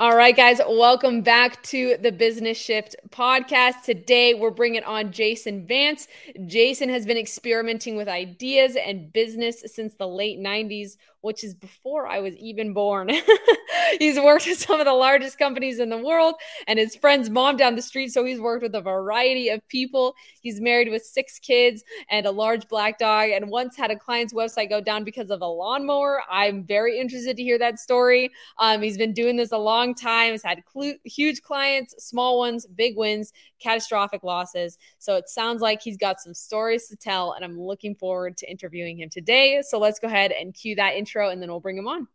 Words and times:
All 0.00 0.16
right, 0.16 0.34
guys, 0.34 0.62
welcome 0.66 1.20
back 1.20 1.62
to 1.64 1.98
the 1.98 2.10
Business 2.10 2.56
Shift 2.56 2.96
podcast. 3.10 3.82
Today, 3.82 4.32
we're 4.32 4.50
bringing 4.50 4.82
on 4.82 5.12
Jason 5.12 5.66
Vance. 5.66 6.08
Jason 6.46 6.88
has 6.88 7.04
been 7.04 7.18
experimenting 7.18 7.96
with 7.96 8.08
ideas 8.08 8.78
and 8.82 9.12
business 9.12 9.62
since 9.66 9.96
the 9.96 10.08
late 10.08 10.38
90s 10.38 10.96
which 11.20 11.44
is 11.44 11.54
before 11.54 12.06
I 12.06 12.20
was 12.20 12.34
even 12.36 12.72
born. 12.72 13.10
he's 13.98 14.18
worked 14.18 14.46
with 14.46 14.58
some 14.58 14.80
of 14.80 14.86
the 14.86 14.92
largest 14.92 15.38
companies 15.38 15.78
in 15.78 15.88
the 15.88 15.98
world 15.98 16.34
and 16.66 16.78
his 16.78 16.96
friend's 16.96 17.30
mom 17.30 17.56
down 17.56 17.76
the 17.76 17.82
street. 17.82 18.12
So 18.12 18.24
he's 18.24 18.40
worked 18.40 18.62
with 18.62 18.74
a 18.74 18.80
variety 18.80 19.48
of 19.48 19.66
people. 19.68 20.14
He's 20.40 20.60
married 20.60 20.90
with 20.90 21.02
six 21.02 21.38
kids 21.38 21.82
and 22.10 22.26
a 22.26 22.30
large 22.30 22.68
black 22.68 22.98
dog, 22.98 23.30
and 23.30 23.50
once 23.50 23.76
had 23.76 23.90
a 23.90 23.96
client's 23.96 24.32
website 24.32 24.68
go 24.68 24.80
down 24.80 25.04
because 25.04 25.30
of 25.30 25.42
a 25.42 25.46
lawnmower. 25.46 26.22
I'm 26.30 26.64
very 26.64 26.98
interested 26.98 27.36
to 27.36 27.42
hear 27.42 27.58
that 27.58 27.78
story. 27.78 28.30
Um, 28.58 28.82
he's 28.82 28.98
been 28.98 29.12
doing 29.12 29.36
this 29.36 29.52
a 29.52 29.58
long 29.58 29.94
time, 29.94 30.32
he's 30.32 30.42
had 30.42 30.62
cl- 30.72 30.96
huge 31.04 31.42
clients, 31.42 31.94
small 32.04 32.38
ones, 32.38 32.66
big 32.66 32.96
wins, 32.96 33.32
catastrophic 33.60 34.22
losses. 34.22 34.78
So 34.98 35.16
it 35.16 35.28
sounds 35.28 35.60
like 35.60 35.82
he's 35.82 35.96
got 35.96 36.20
some 36.20 36.34
stories 36.34 36.88
to 36.88 36.96
tell, 36.96 37.32
and 37.32 37.44
I'm 37.44 37.60
looking 37.60 37.94
forward 37.94 38.36
to 38.38 38.50
interviewing 38.50 38.98
him 38.98 39.10
today. 39.10 39.62
So 39.66 39.78
let's 39.78 39.98
go 39.98 40.08
ahead 40.08 40.32
and 40.32 40.54
cue 40.54 40.74
that 40.76 40.94
intro 40.94 41.09
intro 41.10 41.30
and 41.30 41.42
then 41.42 41.50
we'll 41.50 41.60
bring 41.60 41.76
him 41.76 41.88
on. 41.88 42.06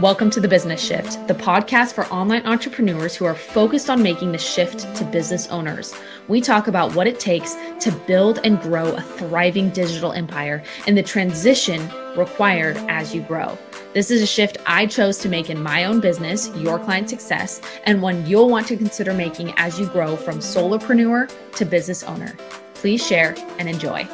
Welcome 0.00 0.30
to 0.30 0.40
The 0.40 0.48
Business 0.48 0.82
Shift, 0.82 1.28
the 1.28 1.34
podcast 1.34 1.92
for 1.92 2.06
online 2.06 2.46
entrepreneurs 2.46 3.14
who 3.14 3.26
are 3.26 3.34
focused 3.34 3.90
on 3.90 4.02
making 4.02 4.32
the 4.32 4.38
shift 4.38 4.96
to 4.96 5.04
business 5.04 5.46
owners. 5.48 5.94
We 6.26 6.40
talk 6.40 6.68
about 6.68 6.94
what 6.94 7.06
it 7.06 7.20
takes 7.20 7.54
to 7.80 7.92
build 8.06 8.40
and 8.42 8.58
grow 8.60 8.94
a 8.94 9.02
thriving 9.02 9.68
digital 9.70 10.12
empire 10.12 10.62
and 10.86 10.96
the 10.96 11.02
transition 11.02 11.86
required 12.16 12.78
as 12.88 13.14
you 13.14 13.20
grow. 13.22 13.58
This 13.92 14.10
is 14.10 14.22
a 14.22 14.26
shift 14.26 14.56
I 14.66 14.86
chose 14.86 15.18
to 15.18 15.28
make 15.28 15.50
in 15.50 15.62
my 15.62 15.84
own 15.84 16.00
business, 16.00 16.48
Your 16.56 16.78
Client 16.78 17.10
Success, 17.10 17.60
and 17.84 18.00
one 18.00 18.24
you'll 18.26 18.48
want 18.48 18.66
to 18.68 18.76
consider 18.76 19.12
making 19.12 19.52
as 19.56 19.78
you 19.78 19.86
grow 19.86 20.16
from 20.16 20.38
solopreneur 20.38 21.30
to 21.56 21.64
business 21.64 22.02
owner. 22.04 22.34
Please 22.74 23.06
share 23.06 23.34
and 23.58 23.68
enjoy. 23.68 24.08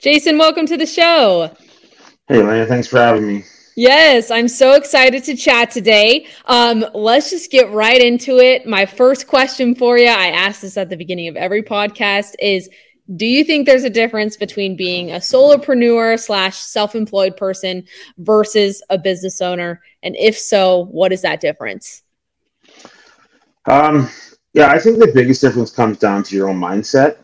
Jason, 0.00 0.38
welcome 0.38 0.64
to 0.64 0.78
the 0.78 0.86
show. 0.86 1.54
Hey, 2.26 2.42
Lana, 2.42 2.64
thanks 2.64 2.86
for 2.86 2.96
having 2.96 3.26
me. 3.26 3.44
Yes, 3.76 4.30
I'm 4.30 4.48
so 4.48 4.72
excited 4.72 5.24
to 5.24 5.36
chat 5.36 5.70
today. 5.70 6.26
Um, 6.46 6.86
let's 6.94 7.28
just 7.28 7.50
get 7.50 7.70
right 7.70 8.00
into 8.00 8.38
it. 8.38 8.66
My 8.66 8.86
first 8.86 9.26
question 9.26 9.74
for 9.74 9.98
you, 9.98 10.06
I 10.06 10.28
ask 10.28 10.62
this 10.62 10.78
at 10.78 10.88
the 10.88 10.96
beginning 10.96 11.28
of 11.28 11.36
every 11.36 11.62
podcast, 11.62 12.34
is 12.38 12.70
do 13.14 13.26
you 13.26 13.44
think 13.44 13.66
there's 13.66 13.84
a 13.84 13.90
difference 13.90 14.38
between 14.38 14.74
being 14.74 15.10
a 15.10 15.16
solopreneur 15.16 16.18
slash 16.18 16.56
self-employed 16.56 17.36
person 17.36 17.84
versus 18.16 18.82
a 18.88 18.96
business 18.96 19.42
owner? 19.42 19.82
And 20.02 20.16
if 20.16 20.38
so, 20.38 20.86
what 20.86 21.12
is 21.12 21.20
that 21.22 21.42
difference? 21.42 22.04
Um, 23.66 24.08
yeah, 24.54 24.70
I 24.70 24.78
think 24.78 24.98
the 24.98 25.12
biggest 25.12 25.42
difference 25.42 25.70
comes 25.70 25.98
down 25.98 26.22
to 26.22 26.36
your 26.36 26.48
own 26.48 26.58
mindset. 26.58 27.18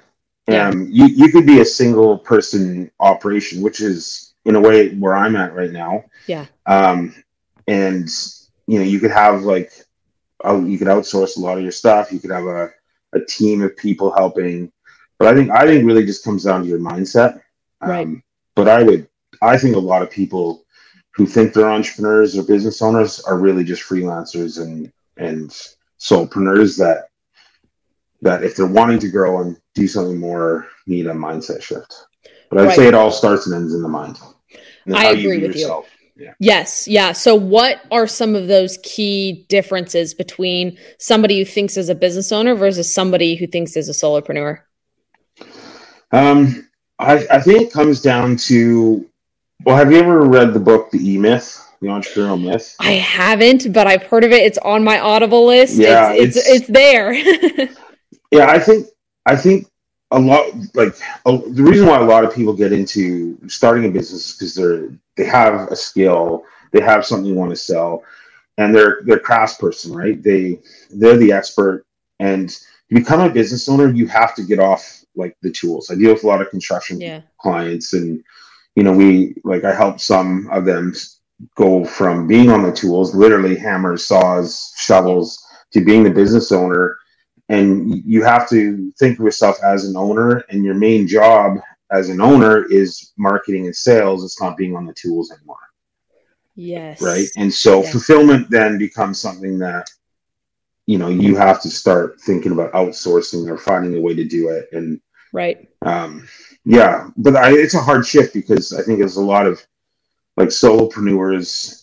Yeah. 0.48 0.69
Um, 0.69 0.89
you, 0.91 1.06
you 1.06 1.33
could 1.33 1.47
be 1.47 1.61
a 1.61 1.64
single 1.64 2.19
person 2.19 2.91
operation, 3.00 3.62
which 3.62 3.80
is 3.80 4.34
in 4.44 4.55
a 4.55 4.61
way 4.61 4.94
where 4.94 5.16
I'm 5.16 5.34
at 5.34 5.55
right 5.55 5.72
now. 5.72 6.05
Yeah. 6.27 6.47
Um, 6.66 7.14
and 7.66 8.08
you 8.66 8.78
know, 8.78 8.84
you 8.84 9.00
could 9.00 9.11
have 9.11 9.42
like, 9.42 9.72
oh, 10.44 10.64
you 10.64 10.78
could 10.78 10.88
outsource 10.88 11.36
a 11.36 11.41
lot 11.41 11.56
of 11.56 11.62
your 11.62 11.72
stuff. 11.72 12.12
You 12.12 12.20
could 12.20 12.30
have 12.30 12.44
a, 12.44 12.70
a 13.12 13.20
team 13.20 13.62
of 13.62 13.77
people 13.77 14.14
helping, 14.14 14.70
but 15.19 15.28
I 15.28 15.34
think, 15.34 15.50
I 15.50 15.66
think 15.66 15.86
really 15.86 16.06
just 16.06 16.25
comes 16.25 16.44
down 16.44 16.62
to 16.62 16.69
your 16.69 16.78
mindset. 16.78 17.41
Um, 17.81 17.91
right. 17.91 18.08
But 18.55 18.69
I 18.69 18.83
would, 18.83 19.08
I 19.42 19.56
think 19.58 19.77
a 19.77 19.81
lot 19.81 20.03
of 20.03 20.10
people 20.10 20.64
who 21.14 21.27
think 21.27 21.53
they're 21.53 21.70
entrepreneurs 21.70 22.36
or 22.36 22.42
business 22.42 22.83
owners 22.83 23.20
are 23.20 23.38
really 23.38 23.64
just 23.64 23.83
freelancers 23.83 24.62
and, 24.62 24.92
and 25.16 25.50
solopreneurs 25.98 26.77
that 26.78 27.06
that 28.22 28.45
if 28.45 28.56
they're 28.56 28.67
wanting 28.67 28.98
to 29.00 29.09
grow 29.09 29.41
and 29.41 29.56
do 29.75 29.87
something 29.87 30.19
more, 30.19 30.66
need 30.87 31.06
a 31.06 31.12
mindset 31.12 31.62
shift. 31.62 31.94
But 32.50 32.59
I'd 32.59 32.66
right. 32.66 32.77
say 32.77 32.88
it 32.88 32.94
all 32.94 33.10
starts 33.10 33.47
and 33.47 33.54
ends 33.54 33.75
in 33.75 33.82
the 33.82 33.88
mind. 33.88 34.19
I 34.94 35.10
agree 35.10 35.38
you 35.38 35.43
with 35.43 35.56
yourself. 35.56 35.87
you. 36.16 36.25
Yeah. 36.27 36.32
Yes. 36.38 36.88
Yeah. 36.88 37.12
So, 37.12 37.34
what 37.34 37.82
are 37.91 38.06
some 38.06 38.34
of 38.34 38.49
those 38.49 38.78
key 38.82 39.44
differences 39.49 40.15
between 40.15 40.78
somebody 40.99 41.38
who 41.38 41.44
thinks 41.44 41.77
as 41.77 41.91
a 41.91 41.94
business 41.94 42.32
owner 42.32 42.54
versus 42.54 42.93
somebody 42.93 43.37
who 43.37 43.47
thinks 43.47 43.77
as 43.77 43.88
a 43.91 43.93
solopreneur? 43.93 44.60
Um, 46.12 46.69
I, 46.98 47.27
I 47.31 47.41
think 47.41 47.62
it 47.62 47.72
comes 47.72 48.00
down 48.00 48.37
to 48.37 49.06
well, 49.65 49.77
have 49.77 49.91
you 49.91 49.98
ever 49.98 50.22
read 50.22 50.54
the 50.54 50.60
book 50.60 50.91
The 50.91 50.98
E 50.98 51.19
Myth? 51.19 51.62
The 51.83 51.88
Entrepreneurial 51.88 52.43
Myth? 52.43 52.75
I 52.81 52.93
haven't, 52.93 53.72
but 53.72 53.87
I've 53.87 54.04
heard 54.04 54.25
of 54.25 54.33
it. 54.33 54.43
It's 54.43 54.59
on 54.59 54.83
my 54.83 54.98
Audible 54.98 55.47
list. 55.47 55.77
Yeah, 55.77 56.12
it's 56.12 56.37
it's, 56.37 56.48
it's, 56.48 56.60
it's 56.60 56.66
there. 56.69 57.12
Yeah, 58.31 58.50
I 58.50 58.59
think 58.59 58.87
I 59.26 59.37
think 59.37 59.66
a 60.10 60.19
lot 60.19 60.53
like 60.75 60.94
a, 61.26 61.38
the 61.38 61.62
reason 61.62 61.87
why 61.87 61.98
a 61.98 62.04
lot 62.04 62.25
of 62.25 62.34
people 62.34 62.53
get 62.53 62.72
into 62.72 63.38
starting 63.48 63.84
a 63.87 63.91
business 63.91 64.31
is 64.31 64.37
because 64.37 64.54
they're 64.54 64.88
they 65.16 65.25
have 65.25 65.69
a 65.69 65.76
skill, 65.76 66.44
they 66.72 66.81
have 66.81 67.06
something 67.06 67.26
you 67.26 67.34
want 67.34 67.50
to 67.50 67.56
sell, 67.56 68.04
and 68.59 68.75
they're 68.75 69.00
they're 69.04 69.19
craftsperson, 69.19 69.94
right? 69.94 70.22
They 70.22 70.60
they're 70.91 71.16
the 71.16 71.32
expert, 71.32 71.84
and 72.20 72.48
to 72.48 72.94
become 72.94 73.20
a 73.20 73.31
business 73.31 73.69
owner, 73.69 73.92
you 73.92 74.06
have 74.06 74.34
to 74.36 74.42
get 74.42 74.60
off 74.60 75.04
like 75.16 75.36
the 75.42 75.50
tools. 75.50 75.91
I 75.91 75.97
deal 75.97 76.12
with 76.12 76.25
a 76.25 76.28
lot 76.28 76.41
of 76.41 76.50
construction 76.50 77.00
yeah. 77.00 77.22
clients, 77.41 77.92
and 77.92 78.22
you 78.76 78.84
know 78.84 78.92
we 78.92 79.34
like 79.44 79.65
I 79.65 79.75
help 79.75 80.00
some 80.00 80.48
of 80.50 80.65
them 80.65 80.94
go 81.56 81.84
from 81.84 82.26
being 82.26 82.48
on 82.48 82.62
the 82.62 82.72
tools, 82.72 83.15
literally 83.15 83.56
hammers, 83.56 84.06
saws, 84.06 84.72
shovels, 84.76 85.44
to 85.72 85.84
being 85.84 86.03
the 86.03 86.10
business 86.10 86.53
owner 86.53 86.98
and 87.49 88.03
you 88.05 88.23
have 88.23 88.49
to 88.51 88.93
think 88.99 89.19
of 89.19 89.25
yourself 89.25 89.59
as 89.62 89.84
an 89.84 89.97
owner 89.97 90.45
and 90.51 90.65
your 90.65 90.75
main 90.75 91.07
job 91.07 91.59
as 91.93 92.09
an 92.09 92.21
owner 92.21 92.65
is 92.65 93.12
marketing 93.17 93.67
and 93.67 93.77
sales. 93.77 94.25
It's 94.25 94.41
not 94.41 94.57
being 94.57 94.75
on 94.75 94.87
the 94.87 94.95
tools 94.95 95.31
anymore. 95.31 95.57
Yes. 96.57 97.01
Right? 97.01 97.29
And 97.37 97.53
so 97.53 97.83
yes. 97.83 97.93
fulfillment 97.93 98.51
then 98.51 98.79
becomes 98.79 99.21
something 99.21 99.59
that 99.59 99.89
you 100.87 100.99
know 100.99 101.09
you 101.09 101.37
have 101.37 101.61
to 101.62 101.71
start 101.71 102.21
thinking 102.21 102.53
about 102.53 102.73
outsourcing 102.73 103.49
or 103.49 103.59
finding 103.59 103.97
a 103.97 104.01
way 104.01 104.15
to 104.15 104.25
do 104.25 104.49
it. 104.49 104.69
And 104.73 105.01
right. 105.33 105.69
um 105.83 106.27
yeah 106.67 107.09
but 107.17 107.37
I, 107.37 107.53
it's 107.53 107.75
a 107.75 107.81
hard 107.81 108.07
shift 108.07 108.34
because 108.34 108.73
i 108.73 108.83
think 108.83 108.99
there's 108.99 109.17
a 109.17 109.25
lot 109.25 109.47
of 109.47 109.65
like 110.37 110.49
solopreneurs 110.49 111.83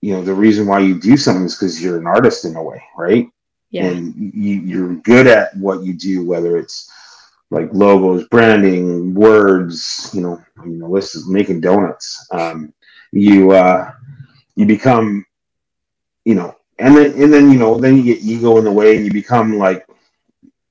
you 0.00 0.14
know 0.14 0.22
the 0.22 0.34
reason 0.34 0.66
why 0.66 0.80
you 0.80 0.98
do 0.98 1.16
something 1.16 1.44
is 1.44 1.54
because 1.54 1.82
you're 1.82 1.98
an 1.98 2.06
artist 2.06 2.44
in 2.44 2.56
a 2.56 2.62
way 2.62 2.82
right 2.96 3.28
yeah. 3.70 3.86
and 3.86 4.14
you, 4.34 4.60
you're 4.60 4.94
good 4.96 5.26
at 5.26 5.56
what 5.56 5.82
you 5.82 5.92
do, 5.94 6.24
whether 6.24 6.56
it's 6.56 6.90
like 7.50 7.68
logos, 7.72 8.26
branding, 8.28 9.14
words, 9.14 10.10
you 10.12 10.20
know, 10.20 10.42
I 10.58 10.64
mean, 10.64 10.78
the 10.78 10.88
list 10.88 11.14
is 11.14 11.28
making 11.28 11.60
donuts. 11.60 12.26
Um, 12.32 12.72
you, 13.12 13.52
uh, 13.52 13.92
you 14.56 14.66
become, 14.66 15.24
you 16.24 16.34
know, 16.34 16.56
and 16.78 16.96
then, 16.96 17.22
and 17.22 17.32
then, 17.32 17.50
you 17.50 17.58
know, 17.58 17.78
then 17.78 17.96
you 17.96 18.02
get 18.02 18.22
ego 18.22 18.58
in 18.58 18.64
the 18.64 18.72
way 18.72 18.96
and 18.96 19.04
you 19.04 19.12
become 19.12 19.58
like, 19.58 19.86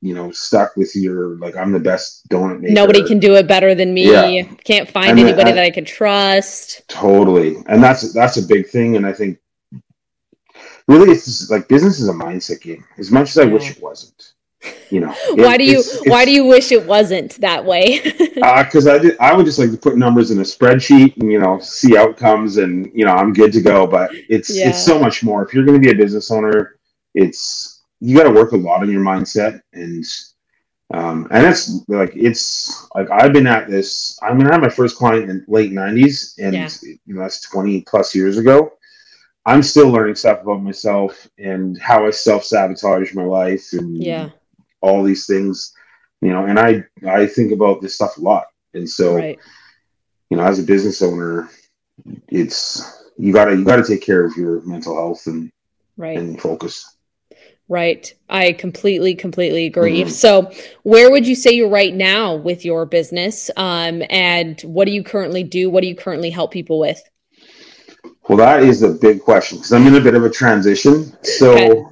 you 0.01 0.13
know, 0.13 0.29
stuck 0.31 0.75
with 0.75 0.95
your, 0.95 1.37
like, 1.37 1.55
I'm 1.55 1.71
the 1.71 1.79
best 1.79 2.27
donut 2.29 2.59
maker. 2.59 2.73
Nobody 2.73 3.03
can 3.07 3.19
do 3.19 3.35
it 3.35 3.47
better 3.47 3.73
than 3.73 3.93
me. 3.93 4.11
Yeah. 4.11 4.43
Can't 4.63 4.87
find 4.87 5.11
and 5.11 5.19
anybody 5.19 5.45
then, 5.45 5.55
that 5.55 5.63
I 5.63 5.71
can 5.71 5.85
trust. 5.85 6.87
Totally. 6.87 7.55
And 7.67 7.81
that's, 7.81 8.13
that's 8.13 8.37
a 8.37 8.45
big 8.45 8.67
thing. 8.67 8.97
And 8.97 9.05
I 9.05 9.13
think 9.13 9.39
really 10.87 11.11
it's 11.11 11.25
just, 11.25 11.51
like 11.51 11.67
business 11.67 11.99
is 11.99 12.09
a 12.09 12.13
mindset 12.13 12.61
game 12.61 12.83
as 12.97 13.11
much 13.11 13.29
as 13.29 13.37
i 13.37 13.45
wish 13.45 13.71
it 13.71 13.81
wasn't 13.81 14.33
you 14.89 14.99
know 14.99 15.13
why 15.31 15.57
do 15.57 15.63
you 15.63 15.79
it's, 15.79 15.95
it's, 15.95 16.09
why 16.09 16.25
do 16.25 16.31
you 16.31 16.45
wish 16.45 16.71
it 16.71 16.85
wasn't 16.85 17.39
that 17.41 17.63
way 17.63 17.99
because 18.03 18.87
uh, 18.87 18.93
i 18.93 18.97
did 18.97 19.17
i 19.19 19.33
would 19.33 19.45
just 19.45 19.59
like 19.59 19.71
to 19.71 19.77
put 19.77 19.97
numbers 19.97 20.31
in 20.31 20.39
a 20.39 20.43
spreadsheet 20.43 21.15
and 21.17 21.31
you 21.31 21.39
know 21.39 21.59
see 21.59 21.97
outcomes 21.97 22.57
and 22.57 22.89
you 22.93 23.05
know 23.05 23.13
i'm 23.13 23.33
good 23.33 23.51
to 23.51 23.61
go 23.61 23.85
but 23.85 24.09
it's 24.13 24.55
yeah. 24.55 24.69
it's 24.69 24.83
so 24.83 24.99
much 24.99 25.23
more 25.23 25.45
if 25.45 25.53
you're 25.53 25.65
going 25.65 25.79
to 25.79 25.85
be 25.85 25.93
a 25.93 25.97
business 25.97 26.31
owner 26.31 26.79
it's 27.13 27.83
you 27.99 28.17
got 28.17 28.23
to 28.23 28.31
work 28.31 28.51
a 28.51 28.57
lot 28.57 28.81
on 28.81 28.91
your 28.91 29.03
mindset 29.03 29.61
and 29.73 30.05
um, 30.93 31.27
and 31.31 31.45
it's 31.45 31.87
like 31.87 32.11
it's 32.15 32.87
like 32.93 33.09
I've 33.09 33.33
been 33.33 33.47
at 33.47 33.67
this. 33.67 34.19
I'm 34.21 34.37
gonna 34.37 34.51
have 34.51 34.61
my 34.61 34.69
first 34.69 34.97
client 34.97 35.29
in 35.29 35.43
late 35.47 35.71
'90s, 35.71 36.37
and 36.37 36.53
yeah. 36.53 36.69
you 37.05 37.15
know 37.15 37.21
that's 37.21 37.41
20 37.49 37.81
plus 37.81 38.13
years 38.13 38.37
ago. 38.37 38.71
I'm 39.45 39.61
still 39.61 39.89
learning 39.89 40.15
stuff 40.15 40.41
about 40.41 40.63
myself 40.63 41.27
and 41.37 41.79
how 41.79 42.05
I 42.05 42.11
self 42.11 42.43
sabotage 42.43 43.13
my 43.13 43.23
life 43.23 43.73
and 43.73 43.95
yeah. 44.01 44.29
all 44.81 45.03
these 45.03 45.27
things, 45.27 45.73
you 46.21 46.29
know. 46.29 46.45
And 46.45 46.59
I 46.59 46.83
I 47.07 47.27
think 47.27 47.51
about 47.51 47.81
this 47.81 47.95
stuff 47.95 48.17
a 48.17 48.21
lot, 48.21 48.45
and 48.73 48.89
so 48.89 49.15
right. 49.15 49.39
you 50.29 50.37
know, 50.37 50.43
as 50.43 50.59
a 50.59 50.63
business 50.63 51.01
owner, 51.01 51.49
it's 52.27 53.03
you 53.17 53.31
gotta 53.33 53.55
you 53.55 53.63
gotta 53.63 53.83
take 53.83 54.01
care 54.01 54.25
of 54.25 54.35
your 54.35 54.61
mental 54.61 54.95
health 54.95 55.27
and 55.27 55.51
right 55.95 56.17
and 56.17 56.41
focus. 56.41 56.95
Right. 57.67 58.13
I 58.29 58.51
completely, 58.51 59.15
completely 59.15 59.65
agree. 59.65 60.01
Mm-hmm. 60.01 60.09
So, 60.09 60.51
where 60.83 61.09
would 61.09 61.25
you 61.25 61.33
say 61.33 61.51
you're 61.53 61.67
right 61.67 61.95
now 61.95 62.35
with 62.35 62.63
your 62.63 62.85
business? 62.85 63.49
Um, 63.57 64.03
and 64.11 64.61
what 64.61 64.85
do 64.85 64.91
you 64.91 65.03
currently 65.03 65.43
do? 65.43 65.71
What 65.71 65.81
do 65.81 65.87
you 65.87 65.95
currently 65.95 66.29
help 66.29 66.51
people 66.51 66.77
with? 66.77 67.01
Well, 68.27 68.37
that 68.39 68.63
is 68.63 68.81
a 68.81 68.89
big 68.89 69.21
question 69.21 69.59
because 69.59 69.71
I'm 69.71 69.85
in 69.87 69.95
a 69.95 70.01
bit 70.01 70.15
of 70.15 70.25
a 70.25 70.29
transition. 70.29 71.15
So, 71.23 71.91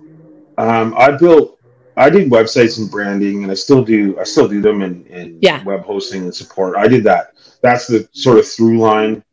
um, 0.57 0.95
I 0.97 1.11
built, 1.11 1.59
I 1.95 2.09
did 2.09 2.31
websites 2.31 2.79
and 2.79 2.89
branding, 2.89 3.43
and 3.43 3.51
I 3.51 3.55
still 3.55 3.83
do. 3.83 4.17
I 4.19 4.23
still 4.23 4.47
do 4.47 4.61
them 4.61 4.81
in, 4.81 5.05
in 5.07 5.37
yeah. 5.41 5.63
web 5.63 5.83
hosting 5.83 6.23
and 6.23 6.33
support. 6.33 6.75
I 6.75 6.87
did 6.87 7.03
that. 7.03 7.33
That's 7.61 7.87
the 7.87 8.07
sort 8.13 8.39
of 8.39 8.47
through 8.47 8.79
line. 8.79 9.23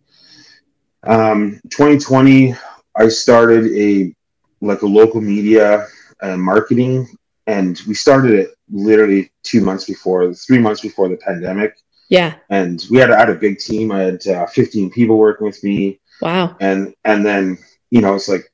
Um, 1.04 1.60
2020, 1.70 2.54
I 2.96 3.08
started 3.08 3.72
a 3.72 4.14
like 4.60 4.82
a 4.82 4.86
local 4.86 5.22
media 5.22 5.86
and 6.20 6.42
marketing, 6.42 7.08
and 7.46 7.80
we 7.88 7.94
started 7.94 8.32
it 8.32 8.50
literally 8.70 9.32
two 9.42 9.62
months 9.62 9.84
before, 9.84 10.32
three 10.34 10.58
months 10.58 10.82
before 10.82 11.08
the 11.08 11.16
pandemic. 11.16 11.78
Yeah. 12.08 12.34
And 12.50 12.84
we 12.90 12.98
had, 12.98 13.10
I 13.12 13.20
had 13.20 13.30
a 13.30 13.34
big 13.36 13.58
team. 13.58 13.92
I 13.92 14.00
had 14.00 14.26
uh, 14.26 14.46
15 14.46 14.90
people 14.90 15.16
working 15.16 15.46
with 15.46 15.62
me. 15.62 15.99
Wow. 16.20 16.56
And 16.60 16.94
and 17.04 17.24
then 17.24 17.58
you 17.90 18.00
know 18.00 18.14
it's 18.14 18.28
like, 18.28 18.50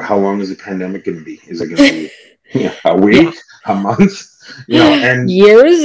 how 0.00 0.18
long 0.18 0.40
is 0.40 0.50
the 0.50 0.56
pandemic 0.56 1.04
going 1.04 1.18
to 1.18 1.24
be? 1.24 1.40
Is 1.46 1.60
it 1.60 1.66
going 1.66 1.76
to 1.76 1.92
be 1.92 2.10
yeah, 2.60 2.74
a 2.84 2.96
week, 2.96 3.34
yeah. 3.34 3.72
a 3.72 3.74
month? 3.74 4.26
You 4.66 4.78
know, 4.78 4.92
and 4.92 5.30
years, 5.30 5.82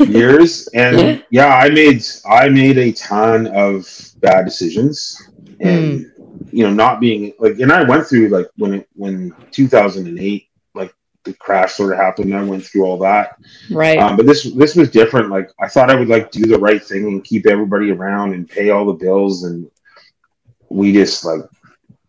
years, 0.08 0.68
and 0.68 1.24
yeah, 1.30 1.54
I 1.54 1.68
made 1.68 2.04
I 2.28 2.48
made 2.48 2.78
a 2.78 2.92
ton 2.92 3.46
of 3.48 3.88
bad 4.20 4.44
decisions, 4.44 5.30
and 5.60 6.06
mm. 6.06 6.52
you 6.52 6.64
know, 6.64 6.72
not 6.72 7.00
being 7.00 7.32
like, 7.38 7.58
and 7.58 7.72
I 7.72 7.82
went 7.82 8.06
through 8.06 8.28
like 8.28 8.48
when 8.56 8.74
it 8.74 8.88
when 8.94 9.34
2008 9.50 10.48
like 10.74 10.94
the 11.24 11.34
crash 11.34 11.74
sort 11.74 11.92
of 11.92 11.98
happened. 11.98 12.34
I 12.34 12.42
went 12.42 12.64
through 12.64 12.84
all 12.84 12.98
that. 12.98 13.36
Right. 13.70 13.98
Um, 13.98 14.16
but 14.16 14.26
this 14.26 14.44
this 14.54 14.76
was 14.76 14.90
different. 14.90 15.30
Like 15.30 15.50
I 15.60 15.68
thought 15.68 15.90
I 15.90 15.96
would 15.96 16.08
like 16.08 16.30
do 16.30 16.46
the 16.46 16.58
right 16.58 16.82
thing 16.82 17.04
and 17.06 17.24
keep 17.24 17.46
everybody 17.46 17.90
around 17.90 18.32
and 18.32 18.48
pay 18.48 18.70
all 18.70 18.86
the 18.86 18.92
bills. 18.92 19.44
And 19.44 19.70
we 20.68 20.92
just 20.92 21.24
like, 21.24 21.40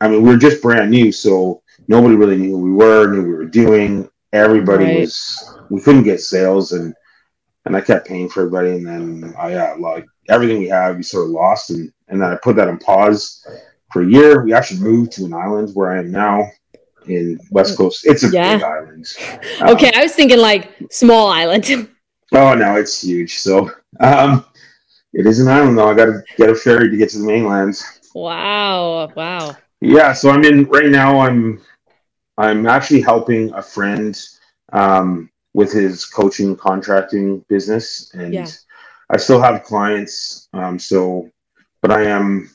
I 0.01 0.07
mean, 0.07 0.23
we 0.23 0.33
are 0.33 0.37
just 0.37 0.61
brand 0.61 0.91
new, 0.91 1.11
so 1.11 1.61
nobody 1.87 2.15
really 2.15 2.37
knew 2.37 2.51
who 2.51 2.61
we 2.61 2.71
were, 2.71 3.07
knew 3.07 3.23
we 3.23 3.33
were 3.33 3.45
doing. 3.45 4.09
Everybody 4.33 4.85
right. 4.85 4.99
was. 5.01 5.57
We 5.69 5.81
couldn't 5.81 6.03
get 6.03 6.21
sales, 6.21 6.71
and 6.71 6.93
and 7.65 7.75
I 7.75 7.81
kept 7.81 8.07
paying 8.07 8.29
for 8.29 8.41
everybody. 8.41 8.71
And 8.71 8.85
then 8.85 9.33
I 9.37 9.53
uh, 9.53 9.77
like 9.77 10.05
everything 10.29 10.59
we 10.59 10.67
have, 10.67 10.97
we 10.97 11.03
sort 11.03 11.25
of 11.25 11.31
lost, 11.31 11.69
and 11.69 11.91
and 12.07 12.21
then 12.21 12.31
I 12.31 12.35
put 12.35 12.55
that 12.57 12.67
on 12.67 12.79
pause 12.79 13.45
for 13.91 14.03
a 14.03 14.07
year. 14.07 14.43
We 14.43 14.53
actually 14.53 14.81
moved 14.81 15.13
to 15.13 15.25
an 15.25 15.33
island 15.33 15.71
where 15.73 15.91
I 15.91 15.99
am 15.99 16.11
now 16.11 16.49
in 17.07 17.39
West 17.51 17.77
Coast. 17.77 18.05
It's 18.05 18.23
a 18.23 18.29
yeah. 18.29 18.55
big 18.55 18.63
island. 18.63 19.07
Um, 19.61 19.69
okay, 19.69 19.91
I 19.95 20.03
was 20.03 20.13
thinking 20.13 20.37
like 20.37 20.71
small 20.91 21.29
island. 21.29 21.65
oh 22.33 22.53
no, 22.53 22.75
it's 22.75 23.01
huge. 23.01 23.37
So 23.39 23.71
um, 23.99 24.45
it 25.13 25.25
is 25.25 25.39
an 25.39 25.47
island 25.47 25.77
though. 25.77 25.89
I 25.89 25.95
got 25.95 26.05
to 26.05 26.23
get 26.37 26.49
a 26.49 26.55
ferry 26.55 26.91
to 26.91 26.97
get 26.97 27.09
to 27.11 27.19
the 27.19 27.25
mainland. 27.25 27.81
Wow! 28.13 29.11
Wow. 29.15 29.55
Yeah, 29.81 30.13
so 30.13 30.29
I'm 30.29 30.43
in 30.43 30.65
right 30.65 30.89
now. 30.89 31.19
I'm 31.19 31.61
I'm 32.37 32.65
actually 32.65 33.01
helping 33.01 33.53
a 33.53 33.61
friend 33.61 34.19
um, 34.73 35.29
with 35.53 35.71
his 35.71 36.05
coaching 36.05 36.55
contracting 36.55 37.39
business, 37.49 38.11
and 38.13 38.33
yeah. 38.33 38.47
I 39.09 39.17
still 39.17 39.41
have 39.41 39.63
clients. 39.63 40.47
Um, 40.53 40.77
so, 40.79 41.29
but 41.81 41.91
I 41.91 42.03
am 42.03 42.49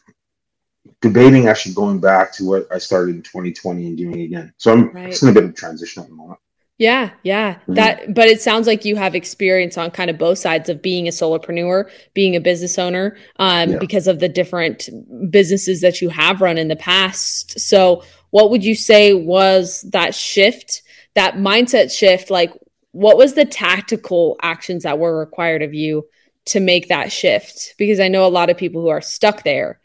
debating 1.00 1.48
actually 1.48 1.74
going 1.74 2.00
back 2.00 2.32
to 2.34 2.44
what 2.44 2.66
I 2.72 2.78
started 2.78 3.16
in 3.16 3.22
2020 3.22 3.86
and 3.86 3.96
doing 3.96 4.20
again. 4.20 4.54
So 4.56 4.72
I'm 4.72 4.90
right. 4.90 5.10
just 5.10 5.22
in 5.22 5.30
a 5.30 5.32
bit 5.32 5.44
of 5.44 5.54
transition 5.54 6.02
at 6.02 6.08
the 6.08 6.14
moment. 6.14 6.38
Yeah, 6.82 7.10
yeah. 7.22 7.54
Mm-hmm. 7.54 7.74
That 7.74 8.12
but 8.12 8.26
it 8.26 8.42
sounds 8.42 8.66
like 8.66 8.84
you 8.84 8.96
have 8.96 9.14
experience 9.14 9.78
on 9.78 9.92
kind 9.92 10.10
of 10.10 10.18
both 10.18 10.38
sides 10.38 10.68
of 10.68 10.82
being 10.82 11.06
a 11.06 11.12
solopreneur, 11.12 11.88
being 12.12 12.34
a 12.34 12.40
business 12.40 12.76
owner, 12.76 13.16
um, 13.36 13.70
yeah. 13.70 13.78
because 13.78 14.08
of 14.08 14.18
the 14.18 14.28
different 14.28 14.88
businesses 15.30 15.80
that 15.82 16.02
you 16.02 16.08
have 16.08 16.40
run 16.40 16.58
in 16.58 16.66
the 16.66 16.74
past. 16.74 17.60
So 17.60 18.02
what 18.30 18.50
would 18.50 18.64
you 18.64 18.74
say 18.74 19.14
was 19.14 19.82
that 19.92 20.12
shift, 20.12 20.82
that 21.14 21.34
mindset 21.34 21.96
shift? 21.96 22.30
Like 22.30 22.52
what 22.90 23.16
was 23.16 23.34
the 23.34 23.44
tactical 23.44 24.36
actions 24.42 24.82
that 24.82 24.98
were 24.98 25.16
required 25.16 25.62
of 25.62 25.74
you 25.74 26.08
to 26.46 26.58
make 26.58 26.88
that 26.88 27.12
shift? 27.12 27.76
Because 27.78 28.00
I 28.00 28.08
know 28.08 28.26
a 28.26 28.28
lot 28.28 28.50
of 28.50 28.56
people 28.56 28.82
who 28.82 28.88
are 28.88 29.00
stuck 29.00 29.44
there 29.44 29.78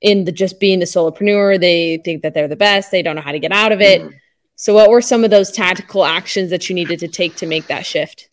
in 0.00 0.24
the 0.24 0.30
just 0.30 0.60
being 0.60 0.78
the 0.78 0.84
solopreneur. 0.84 1.58
They 1.58 2.00
think 2.04 2.22
that 2.22 2.32
they're 2.32 2.46
the 2.46 2.54
best. 2.54 2.92
They 2.92 3.02
don't 3.02 3.16
know 3.16 3.22
how 3.22 3.32
to 3.32 3.40
get 3.40 3.50
out 3.50 3.72
of 3.72 3.80
it. 3.80 4.02
Mm-hmm. 4.02 4.16
So, 4.56 4.74
what 4.74 4.90
were 4.90 5.00
some 5.00 5.24
of 5.24 5.30
those 5.30 5.50
tactical 5.50 6.04
actions 6.04 6.50
that 6.50 6.68
you 6.68 6.74
needed 6.74 6.98
to 7.00 7.08
take 7.08 7.36
to 7.36 7.46
make 7.46 7.66
that 7.66 7.84
shift? 7.84 8.28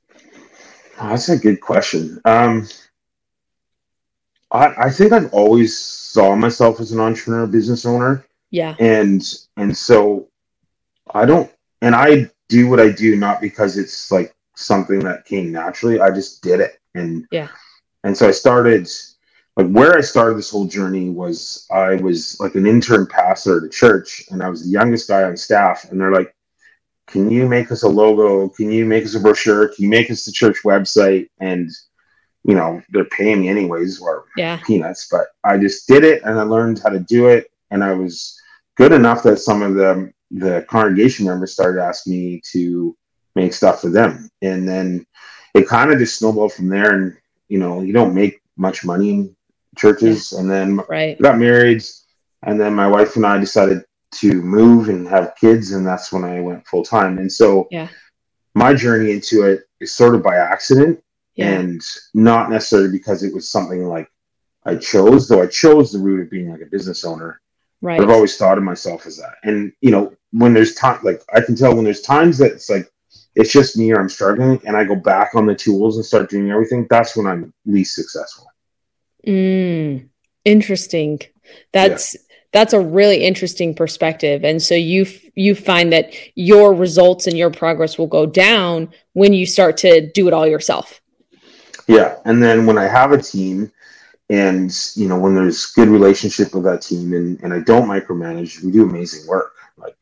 Oh, 0.99 1.09
that's 1.09 1.29
a 1.29 1.37
good 1.37 1.61
question. 1.61 2.21
Um, 2.25 2.67
I, 4.51 4.73
I 4.77 4.89
think 4.89 5.13
I've 5.13 5.33
always 5.33 5.77
saw 5.77 6.35
myself 6.35 6.79
as 6.79 6.91
an 6.91 6.99
entrepreneur, 6.99 7.47
business 7.47 7.85
owner. 7.85 8.25
Yeah. 8.51 8.75
And 8.79 9.23
and 9.57 9.75
so 9.75 10.27
I 11.13 11.25
don't 11.25 11.49
and 11.81 11.95
I 11.95 12.29
do 12.49 12.69
what 12.69 12.79
I 12.79 12.91
do 12.91 13.15
not 13.15 13.41
because 13.41 13.77
it's 13.77 14.11
like 14.11 14.35
something 14.55 14.99
that 14.99 15.25
came 15.25 15.51
naturally. 15.51 16.01
I 16.01 16.11
just 16.11 16.43
did 16.43 16.59
it. 16.59 16.79
And 16.93 17.25
yeah. 17.31 17.47
And 18.03 18.17
so 18.17 18.27
I 18.27 18.31
started 18.31 18.89
like 19.61 19.71
where 19.71 19.97
I 19.97 20.01
started 20.01 20.37
this 20.37 20.49
whole 20.49 20.65
journey 20.65 21.09
was 21.09 21.67
I 21.71 21.95
was 21.95 22.39
like 22.39 22.55
an 22.55 22.65
intern 22.65 23.05
pastor 23.05 23.57
at 23.57 23.63
a 23.63 23.69
church, 23.69 24.23
and 24.31 24.41
I 24.41 24.49
was 24.49 24.63
the 24.63 24.71
youngest 24.71 25.07
guy 25.07 25.23
on 25.23 25.37
staff. 25.37 25.85
And 25.89 25.99
they're 25.99 26.11
like, 26.11 26.35
"Can 27.07 27.29
you 27.29 27.47
make 27.47 27.71
us 27.71 27.83
a 27.83 27.87
logo? 27.87 28.49
Can 28.49 28.71
you 28.71 28.85
make 28.85 29.05
us 29.05 29.15
a 29.15 29.19
brochure? 29.19 29.67
Can 29.67 29.83
you 29.83 29.89
make 29.89 30.09
us 30.09 30.25
the 30.25 30.31
church 30.31 30.57
website?" 30.63 31.27
And 31.39 31.69
you 32.43 32.55
know, 32.55 32.81
they're 32.89 33.05
paying 33.05 33.41
me 33.41 33.49
anyways, 33.49 33.99
or 33.99 34.25
yeah. 34.35 34.59
peanuts. 34.65 35.07
But 35.09 35.27
I 35.43 35.57
just 35.57 35.87
did 35.87 36.03
it, 36.03 36.23
and 36.23 36.39
I 36.39 36.43
learned 36.43 36.79
how 36.79 36.89
to 36.89 36.99
do 36.99 37.27
it, 37.27 37.51
and 37.69 37.83
I 37.83 37.93
was 37.93 38.39
good 38.77 38.91
enough 38.91 39.23
that 39.23 39.37
some 39.37 39.61
of 39.61 39.75
the 39.75 40.11
the 40.31 40.65
congregation 40.69 41.25
members 41.25 41.53
started 41.53 41.83
asking 41.83 42.13
me 42.13 42.41
to 42.51 42.95
make 43.35 43.53
stuff 43.53 43.81
for 43.81 43.89
them, 43.89 44.29
and 44.41 44.67
then 44.67 45.05
it 45.53 45.67
kind 45.67 45.91
of 45.91 45.99
just 45.99 46.17
snowballed 46.17 46.53
from 46.53 46.67
there. 46.67 46.95
And 46.95 47.17
you 47.47 47.59
know, 47.59 47.81
you 47.81 47.93
don't 47.93 48.15
make 48.15 48.41
much 48.57 48.83
money 48.85 49.35
churches, 49.77 50.33
and 50.33 50.49
then 50.49 50.77
right. 50.89 51.19
got 51.21 51.37
married, 51.37 51.83
and 52.43 52.59
then 52.59 52.73
my 52.73 52.87
wife 52.87 53.15
and 53.15 53.25
I 53.25 53.37
decided 53.37 53.83
to 54.15 54.41
move 54.41 54.89
and 54.89 55.07
have 55.07 55.35
kids, 55.39 55.71
and 55.71 55.85
that's 55.85 56.11
when 56.11 56.23
I 56.23 56.39
went 56.41 56.67
full 56.67 56.83
time. 56.83 57.17
And 57.17 57.31
so, 57.31 57.67
yeah, 57.71 57.87
my 58.53 58.73
journey 58.73 59.11
into 59.11 59.43
it 59.43 59.63
is 59.79 59.93
sort 59.93 60.15
of 60.15 60.23
by 60.23 60.35
accident, 60.35 61.01
yeah. 61.35 61.49
and 61.49 61.81
not 62.13 62.49
necessarily 62.49 62.91
because 62.91 63.23
it 63.23 63.33
was 63.33 63.49
something 63.49 63.85
like 63.85 64.09
I 64.65 64.75
chose, 64.75 65.27
though 65.27 65.41
I 65.41 65.47
chose 65.47 65.91
the 65.91 65.99
route 65.99 66.21
of 66.21 66.29
being 66.29 66.51
like 66.51 66.61
a 66.61 66.65
business 66.65 67.05
owner. 67.05 67.41
Right. 67.81 67.97
But 67.97 68.09
I've 68.09 68.15
always 68.15 68.37
thought 68.37 68.59
of 68.59 68.63
myself 68.63 69.07
as 69.07 69.17
that. 69.17 69.35
And 69.43 69.73
you 69.81 69.89
know, 69.89 70.13
when 70.31 70.53
there's 70.53 70.75
time, 70.75 70.99
like 71.03 71.21
I 71.33 71.41
can 71.41 71.55
tell 71.55 71.75
when 71.75 71.83
there's 71.83 72.01
times 72.01 72.37
that 72.37 72.51
it's 72.51 72.69
like 72.69 72.91
it's 73.35 73.51
just 73.51 73.77
me 73.77 73.91
or 73.91 73.99
I'm 73.99 74.09
struggling, 74.09 74.61
and 74.65 74.75
I 74.75 74.83
go 74.83 74.95
back 74.95 75.35
on 75.35 75.45
the 75.45 75.55
tools 75.55 75.95
and 75.95 76.05
start 76.05 76.29
doing 76.29 76.51
everything. 76.51 76.85
That's 76.89 77.15
when 77.15 77.27
I'm 77.27 77.53
least 77.65 77.95
successful. 77.95 78.50
Mm, 79.27 80.09
interesting. 80.45 81.19
That's 81.73 82.13
yeah. 82.13 82.21
that's 82.53 82.73
a 82.73 82.79
really 82.79 83.23
interesting 83.23 83.75
perspective. 83.75 84.43
And 84.43 84.61
so 84.61 84.75
you 84.75 85.05
you 85.35 85.55
find 85.55 85.91
that 85.93 86.13
your 86.35 86.73
results 86.73 87.27
and 87.27 87.37
your 87.37 87.51
progress 87.51 87.97
will 87.97 88.07
go 88.07 88.25
down 88.25 88.91
when 89.13 89.33
you 89.33 89.45
start 89.45 89.77
to 89.77 90.09
do 90.11 90.27
it 90.27 90.33
all 90.33 90.47
yourself. 90.47 91.01
Yeah, 91.87 92.17
and 92.25 92.41
then 92.41 92.65
when 92.65 92.77
I 92.77 92.87
have 92.87 93.11
a 93.11 93.21
team 93.21 93.71
and 94.29 94.73
you 94.95 95.07
know 95.07 95.19
when 95.19 95.35
there's 95.35 95.65
good 95.67 95.89
relationship 95.89 96.53
with 96.53 96.63
that 96.63 96.81
team 96.81 97.13
and 97.13 97.39
and 97.41 97.53
I 97.53 97.59
don't 97.59 97.87
micromanage, 97.87 98.63
we 98.63 98.71
do 98.71 98.83
amazing 98.83 99.27
work. 99.27 99.53
Like 99.77 99.95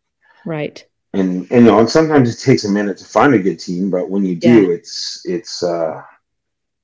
Right. 0.46 0.86
And 1.14 1.48
and 1.52 1.66
you 1.66 1.72
know, 1.72 1.80
and 1.80 1.90
sometimes 1.90 2.34
it 2.34 2.44
takes 2.44 2.66
a 2.66 2.70
minute 2.70 2.98
to 2.98 3.06
find 3.06 3.34
a 3.34 3.40
good 3.40 3.60
team, 3.60 3.90
but 3.90 4.10
when 4.10 4.26
you 4.26 4.36
do, 4.36 4.68
yeah. 4.68 4.76
it's 4.76 5.22
it's 5.26 5.64
uh 5.64 6.02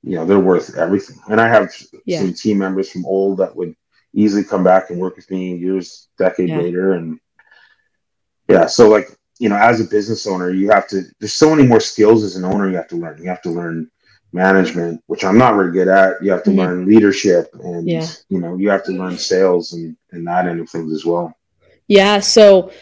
you 0.06 0.14
know 0.14 0.24
they're 0.24 0.38
worth 0.38 0.76
everything. 0.76 1.18
And 1.28 1.40
I 1.40 1.48
have 1.48 1.74
yeah. 2.04 2.20
some 2.20 2.32
team 2.32 2.58
members 2.58 2.90
from 2.90 3.04
old 3.04 3.38
that 3.38 3.54
would 3.54 3.74
easily 4.14 4.44
come 4.44 4.62
back 4.62 4.88
and 4.88 5.00
work 5.00 5.16
with 5.16 5.28
me 5.30 5.56
years, 5.56 6.08
decade 6.16 6.48
yeah. 6.48 6.58
later, 6.58 6.92
and 6.92 7.18
yeah. 8.48 8.66
So 8.66 8.88
like 8.88 9.08
you 9.40 9.48
know, 9.48 9.56
as 9.56 9.80
a 9.80 9.84
business 9.84 10.26
owner, 10.26 10.50
you 10.50 10.70
have 10.70 10.86
to. 10.88 11.02
There's 11.18 11.34
so 11.34 11.54
many 11.54 11.66
more 11.66 11.80
skills 11.80 12.22
as 12.22 12.36
an 12.36 12.44
owner 12.44 12.70
you 12.70 12.76
have 12.76 12.88
to 12.88 12.96
learn. 12.96 13.20
You 13.20 13.28
have 13.28 13.42
to 13.42 13.50
learn 13.50 13.90
management, 14.32 15.02
which 15.08 15.24
I'm 15.24 15.38
not 15.38 15.56
very 15.56 15.72
good 15.72 15.88
at. 15.88 16.22
You 16.22 16.30
have 16.30 16.44
to 16.44 16.50
mm-hmm. 16.50 16.60
learn 16.60 16.86
leadership, 16.86 17.48
and 17.54 17.88
yeah. 17.88 18.06
you 18.28 18.38
know, 18.38 18.56
you 18.56 18.70
have 18.70 18.84
to 18.84 18.92
learn 18.92 19.18
sales 19.18 19.72
and 19.72 19.96
and 20.12 20.24
that 20.28 20.46
end 20.46 20.60
of 20.60 20.70
things 20.70 20.92
as 20.92 21.04
well. 21.04 21.36
Yeah. 21.88 22.20
So. 22.20 22.72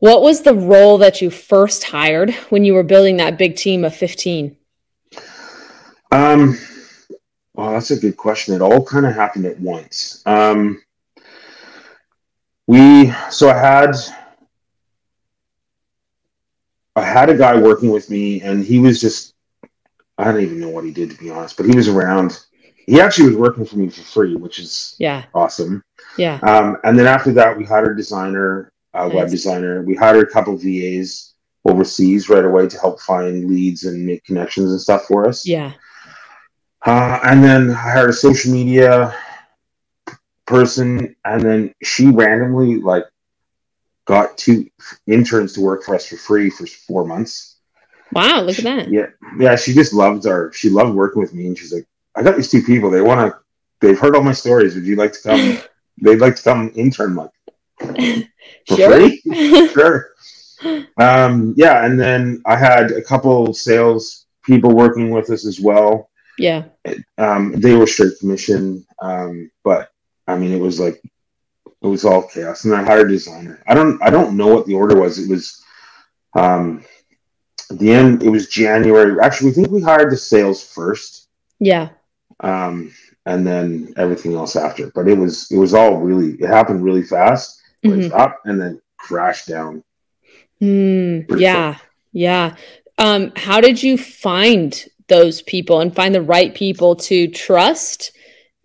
What 0.00 0.22
was 0.22 0.42
the 0.42 0.54
role 0.54 0.96
that 0.98 1.20
you 1.20 1.28
first 1.28 1.82
hired 1.82 2.32
when 2.50 2.64
you 2.64 2.72
were 2.72 2.84
building 2.84 3.16
that 3.16 3.36
big 3.36 3.56
team 3.56 3.84
of 3.84 3.96
15? 3.96 4.56
Um, 6.10 6.58
well, 7.54 7.72
that's 7.72 7.90
a 7.90 7.98
good 7.98 8.16
question. 8.16 8.54
It 8.54 8.62
all 8.62 8.84
kind 8.84 9.06
of 9.06 9.14
happened 9.14 9.46
at 9.46 9.58
once. 9.58 10.22
Um, 10.26 10.80
we 12.66 13.12
so 13.30 13.48
I 13.48 13.58
had 13.58 13.96
I 16.94 17.04
had 17.04 17.30
a 17.30 17.36
guy 17.36 17.58
working 17.60 17.90
with 17.90 18.10
me, 18.10 18.42
and 18.42 18.64
he 18.64 18.78
was 18.78 19.00
just 19.00 19.34
I 20.16 20.24
don't 20.24 20.40
even 20.40 20.60
know 20.60 20.68
what 20.68 20.84
he 20.84 20.90
did 20.90 21.10
to 21.10 21.16
be 21.16 21.30
honest, 21.30 21.56
but 21.56 21.66
he 21.66 21.76
was 21.76 21.88
around, 21.88 22.38
he 22.86 23.00
actually 23.00 23.28
was 23.28 23.36
working 23.36 23.64
for 23.64 23.76
me 23.76 23.88
for 23.88 24.02
free, 24.02 24.36
which 24.36 24.58
is 24.58 24.96
yeah 24.98 25.24
awesome. 25.34 25.82
Yeah. 26.16 26.38
Um, 26.42 26.76
and 26.84 26.98
then 26.98 27.06
after 27.06 27.32
that, 27.32 27.56
we 27.56 27.64
hired 27.64 27.92
a 27.92 27.96
designer, 27.96 28.72
a 28.94 29.06
nice. 29.06 29.14
web 29.14 29.30
designer. 29.30 29.82
We 29.82 29.94
hired 29.94 30.28
a 30.28 30.30
couple 30.30 30.56
VAs 30.56 31.34
overseas 31.64 32.28
right 32.28 32.44
away 32.44 32.66
to 32.66 32.78
help 32.78 33.00
find 33.00 33.48
leads 33.48 33.84
and 33.84 34.04
make 34.04 34.24
connections 34.24 34.70
and 34.70 34.80
stuff 34.80 35.04
for 35.04 35.28
us. 35.28 35.46
Yeah. 35.46 35.72
Uh, 36.84 37.18
and 37.24 37.42
then 37.42 37.70
I 37.70 37.74
hired 37.74 38.10
a 38.10 38.12
social 38.12 38.52
media 38.52 39.14
person, 40.46 41.14
and 41.24 41.42
then 41.42 41.74
she 41.82 42.08
randomly 42.08 42.76
like 42.76 43.04
got 44.06 44.38
two 44.38 44.68
interns 45.06 45.52
to 45.52 45.60
work 45.60 45.84
for 45.84 45.94
us 45.94 46.06
for 46.06 46.16
free 46.16 46.50
for 46.50 46.66
four 46.66 47.04
months. 47.04 47.56
Wow, 48.12 48.40
look 48.40 48.58
at 48.58 48.64
that. 48.64 48.90
Yeah, 48.90 49.06
yeah. 49.38 49.56
She 49.56 49.74
just 49.74 49.92
loved 49.92 50.26
our. 50.26 50.52
She 50.52 50.70
loved 50.70 50.94
working 50.94 51.20
with 51.20 51.34
me, 51.34 51.46
and 51.46 51.58
she's 51.58 51.72
like, 51.72 51.86
"I 52.14 52.22
got 52.22 52.36
these 52.36 52.50
two 52.50 52.62
people. 52.62 52.90
They 52.90 53.02
want 53.02 53.30
to. 53.30 53.38
They've 53.80 53.98
heard 53.98 54.16
all 54.16 54.22
my 54.22 54.32
stories. 54.32 54.74
Would 54.74 54.86
you 54.86 54.96
like 54.96 55.12
to 55.12 55.22
come? 55.22 55.58
they'd 56.00 56.20
like 56.20 56.36
to 56.36 56.42
come 56.42 56.72
intern 56.74 57.16
like 57.16 57.30
for 58.66 58.76
sure. 58.76 58.90
free. 58.90 59.68
sure. 59.72 60.10
Um, 60.96 61.54
yeah, 61.56 61.84
and 61.84 62.00
then 62.00 62.42
I 62.46 62.56
had 62.56 62.92
a 62.92 63.02
couple 63.02 63.52
sales 63.52 64.26
people 64.42 64.74
working 64.74 65.10
with 65.10 65.30
us 65.30 65.44
as 65.44 65.60
well. 65.60 66.10
Yeah. 66.38 66.64
Um, 67.16 67.52
they 67.52 67.74
were 67.74 67.86
straight 67.86 68.18
commission, 68.20 68.86
um, 69.00 69.50
but 69.64 69.90
I 70.26 70.36
mean, 70.36 70.52
it 70.52 70.60
was 70.60 70.78
like 70.78 71.02
it 71.82 71.86
was 71.86 72.04
all 72.04 72.22
chaos. 72.22 72.64
And 72.64 72.74
I 72.74 72.82
hired 72.84 73.08
a 73.08 73.12
designer. 73.12 73.62
I 73.66 73.74
don't 73.74 74.02
I 74.02 74.10
don't 74.10 74.36
know 74.36 74.48
what 74.48 74.66
the 74.66 74.74
order 74.74 74.98
was. 75.00 75.18
It 75.18 75.28
was 75.28 75.62
um, 76.34 76.84
the 77.70 77.92
end. 77.92 78.22
It 78.22 78.30
was 78.30 78.48
January. 78.48 79.18
Actually, 79.20 79.50
we 79.50 79.54
think 79.54 79.70
we 79.70 79.82
hired 79.82 80.12
the 80.12 80.16
sales 80.16 80.62
first. 80.62 81.28
Yeah. 81.58 81.90
Um, 82.40 82.92
and 83.26 83.46
then 83.46 83.92
everything 83.96 84.34
else 84.34 84.56
after. 84.56 84.90
But 84.94 85.08
it 85.08 85.18
was 85.18 85.50
it 85.50 85.58
was 85.58 85.74
all 85.74 85.98
really 85.98 86.34
it 86.40 86.48
happened 86.48 86.84
really 86.84 87.02
fast. 87.02 87.56
Mm-hmm. 87.84 88.12
up 88.12 88.40
and 88.44 88.60
then 88.60 88.80
crashed 88.96 89.46
down. 89.46 89.84
Mm, 90.60 91.38
yeah, 91.38 91.78
yeah. 92.12 92.56
Um, 92.98 93.30
how 93.36 93.60
did 93.60 93.80
you 93.80 93.96
find 93.96 94.84
those 95.08 95.42
people 95.42 95.80
and 95.80 95.94
find 95.94 96.14
the 96.14 96.22
right 96.22 96.54
people 96.54 96.96
to 96.96 97.28
trust 97.28 98.12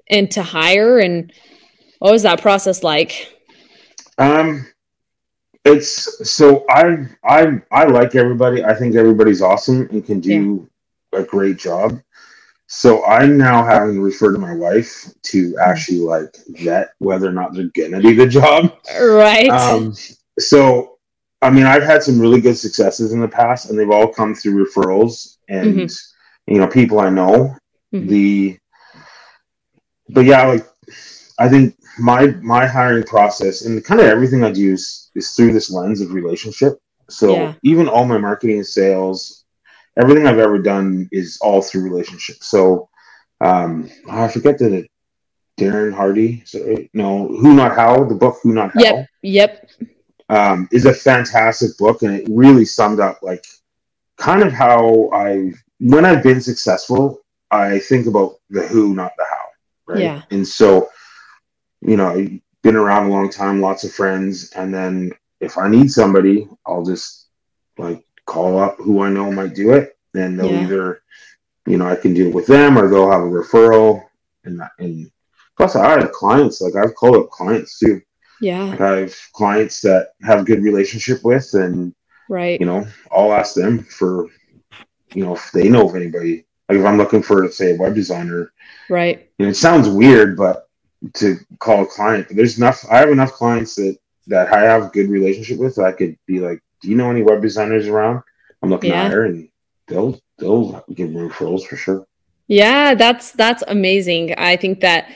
and 0.08 0.30
to 0.32 0.44
hire? 0.44 1.00
And 1.00 1.32
what 2.00 2.12
was 2.12 2.24
that 2.24 2.42
process 2.42 2.84
like? 2.84 3.30
Um, 4.18 4.68
it's 5.66 6.30
so 6.30 6.66
I 6.70 7.08
I 7.24 7.62
I 7.72 7.86
like 7.86 8.16
everybody. 8.16 8.64
I 8.64 8.74
think 8.74 8.96
everybody's 8.96 9.42
awesome 9.42 9.88
and 9.92 10.06
can 10.06 10.20
do 10.20 10.70
yeah. 11.12 11.20
a 11.20 11.24
great 11.24 11.58
job. 11.58 12.02
So 12.68 13.06
I'm 13.06 13.38
now 13.38 13.64
having 13.64 13.96
to 13.96 14.02
refer 14.02 14.32
to 14.32 14.40
my 14.40 14.54
wife 14.54 15.06
to 15.24 15.56
actually 15.62 16.00
like 16.00 16.36
vet 16.48 16.94
whether 17.00 17.28
or 17.28 17.32
not 17.32 17.54
they're 17.54 17.70
gonna 17.76 18.02
do 18.02 18.16
the 18.16 18.28
job. 18.28 18.78
Right. 19.00 19.50
Um, 19.50 19.94
so 20.40 20.98
I 21.44 21.50
mean, 21.50 21.66
I've 21.66 21.84
had 21.84 22.02
some 22.02 22.20
really 22.20 22.40
good 22.40 22.58
successes 22.58 23.12
in 23.12 23.20
the 23.20 23.28
past, 23.28 23.70
and 23.70 23.78
they've 23.78 23.90
all 23.90 24.08
come 24.08 24.34
through 24.34 24.66
referrals 24.66 25.38
and 25.50 25.76
mm-hmm. 25.76 25.86
You 26.48 26.60
know 26.60 26.68
people 26.68 27.00
I 27.00 27.10
know. 27.10 27.56
Mm-hmm. 27.94 28.08
The 28.08 28.58
but 30.10 30.26
yeah, 30.26 30.46
like 30.46 30.68
I 31.40 31.50
think 31.50 31.76
my 32.00 32.28
my 32.42 32.66
hiring 32.66 33.04
process 33.04 33.66
and 33.66 33.84
kind 33.84 34.00
of 34.00 34.08
everything 34.08 34.44
I 34.44 34.52
do 34.52 34.74
is, 34.74 35.12
is 35.16 35.32
through 35.32 35.54
this 35.54 35.72
lens 35.72 36.02
of 36.02 36.14
relationship. 36.14 36.80
So 37.10 37.34
yeah. 37.34 37.54
even 37.64 37.88
all 37.88 38.06
my 38.06 38.18
marketing 38.18 38.58
and 38.58 38.68
sales, 38.68 39.46
everything 40.00 40.26
I've 40.26 40.40
ever 40.40 40.60
done 40.60 41.10
is 41.12 41.38
all 41.42 41.62
through 41.62 41.84
relationship. 41.84 42.38
So 42.42 42.90
um, 43.42 43.90
I 44.10 44.28
forget 44.28 44.58
the 44.58 44.88
Darren 45.60 45.94
Hardy. 45.94 46.42
So, 46.46 46.78
no, 46.94 47.28
Who 47.28 47.54
Not 47.54 47.76
How, 47.76 48.04
the 48.06 48.16
book 48.16 48.38
Who 48.42 48.54
Not 48.54 48.74
How. 48.74 48.80
Yep. 48.82 49.08
Yep 49.22 49.70
um, 50.30 50.68
is 50.72 50.86
a 50.86 50.94
fantastic 50.94 51.78
book, 51.78 52.02
and 52.02 52.16
it 52.16 52.28
really 52.30 52.66
summed 52.66 53.00
up 53.00 53.20
like 53.22 53.46
kind 54.18 54.42
of 54.42 54.52
how 54.52 55.10
I 55.14 55.52
when 55.80 56.06
I've 56.06 56.24
been 56.24 56.42
successful, 56.42 57.22
I 57.52 57.80
think 57.80 58.08
about 58.08 58.36
the 58.50 58.68
who, 58.68 58.94
not 58.96 59.12
the 59.18 59.26
how, 59.30 59.46
right? 59.94 60.00
Yeah. 60.00 60.22
And 60.32 60.48
so, 60.48 60.90
you 61.82 61.98
know, 61.98 62.10
I've 62.10 62.40
been 62.62 62.76
around 62.76 63.08
a 63.08 63.10
long 63.10 63.30
time, 63.30 63.62
lots 63.62 63.84
of 63.84 63.94
friends, 63.94 64.52
and 64.54 64.74
then 64.74 65.12
if 65.40 65.58
I 65.58 65.68
need 65.68 65.92
somebody, 65.92 66.48
I'll 66.66 66.86
just 66.86 67.28
like 67.78 68.04
call 68.26 68.58
up 68.58 68.78
who 68.78 69.02
I 69.02 69.10
know 69.10 69.32
might 69.32 69.56
do 69.56 69.74
it, 69.74 69.98
Then 70.14 70.38
they'll 70.38 70.52
yeah. 70.52 70.64
either, 70.64 71.02
you 71.68 71.78
know, 71.78 71.88
I 71.88 71.96
can 71.96 72.14
do 72.14 72.30
it 72.30 72.34
with 72.34 72.48
them, 72.48 72.78
or 72.78 72.88
they'll 72.88 73.12
have 73.12 73.22
a 73.22 73.26
referral, 73.26 74.04
and 74.46 74.62
and 74.80 75.12
plus 75.58 75.76
I 75.76 76.00
have 76.00 76.12
clients 76.12 76.62
like 76.62 76.76
I've 76.76 76.96
called 76.96 77.18
up 77.18 77.30
clients 77.30 77.80
too 77.80 78.02
yeah. 78.44 78.76
I 78.78 78.98
have 78.98 79.16
clients 79.32 79.82
that 79.82 80.10
have 80.24 80.42
a 80.42 80.44
good 80.44 80.64
relationship 80.64 81.24
with, 81.24 81.54
and 81.54 81.96
right, 82.30 82.60
you 82.60 82.66
know, 82.66 82.86
I'll 83.12 83.34
ask 83.34 83.56
them 83.56 83.84
for, 83.84 84.28
you 85.14 85.24
know, 85.24 85.36
if 85.36 85.52
they 85.52 85.70
know 85.70 85.90
of 85.90 85.96
anybody. 85.96 86.46
Like 86.70 86.80
if 86.80 86.86
I'm 86.86 86.98
looking 86.98 87.22
for, 87.22 87.50
say, 87.52 87.76
a 87.76 87.78
web 87.78 87.94
designer, 87.94 88.54
right? 88.90 89.30
And 89.40 89.50
it 89.50 89.56
sounds 89.56 89.90
weird, 89.90 90.38
but 90.38 90.70
to 91.16 91.38
call 91.60 91.84
a 91.84 91.86
client, 91.86 92.28
but 92.28 92.38
there's 92.38 92.58
enough. 92.58 92.86
I 92.90 93.00
have 93.00 93.10
enough 93.10 93.34
clients 93.34 93.76
that 93.76 93.98
that 94.28 94.54
I 94.54 94.62
have 94.62 94.94
good 94.94 95.10
relationship 95.10 95.58
with. 95.58 95.78
I 95.78 95.92
could 95.92 96.18
be 96.26 96.40
like, 96.40 96.62
"Do 96.82 96.90
you 96.90 96.96
know 96.96 97.10
any 97.10 97.22
web 97.22 97.42
designers 97.42 97.88
around?" 97.88 98.24
I'm 98.62 98.70
looking 98.70 98.92
yeah. 98.92 99.04
at 99.04 99.12
her, 99.12 99.26
and 99.26 99.50
they'll 99.88 100.20
they'll 100.38 100.84
give 100.94 101.10
me 101.10 101.20
referrals 101.20 101.66
for 101.66 101.76
sure. 101.76 102.08
Yeah, 102.48 102.96
that's 102.96 103.32
that's 103.32 103.64
amazing. 103.68 104.34
I 104.38 104.56
think 104.56 104.80
that 104.82 105.10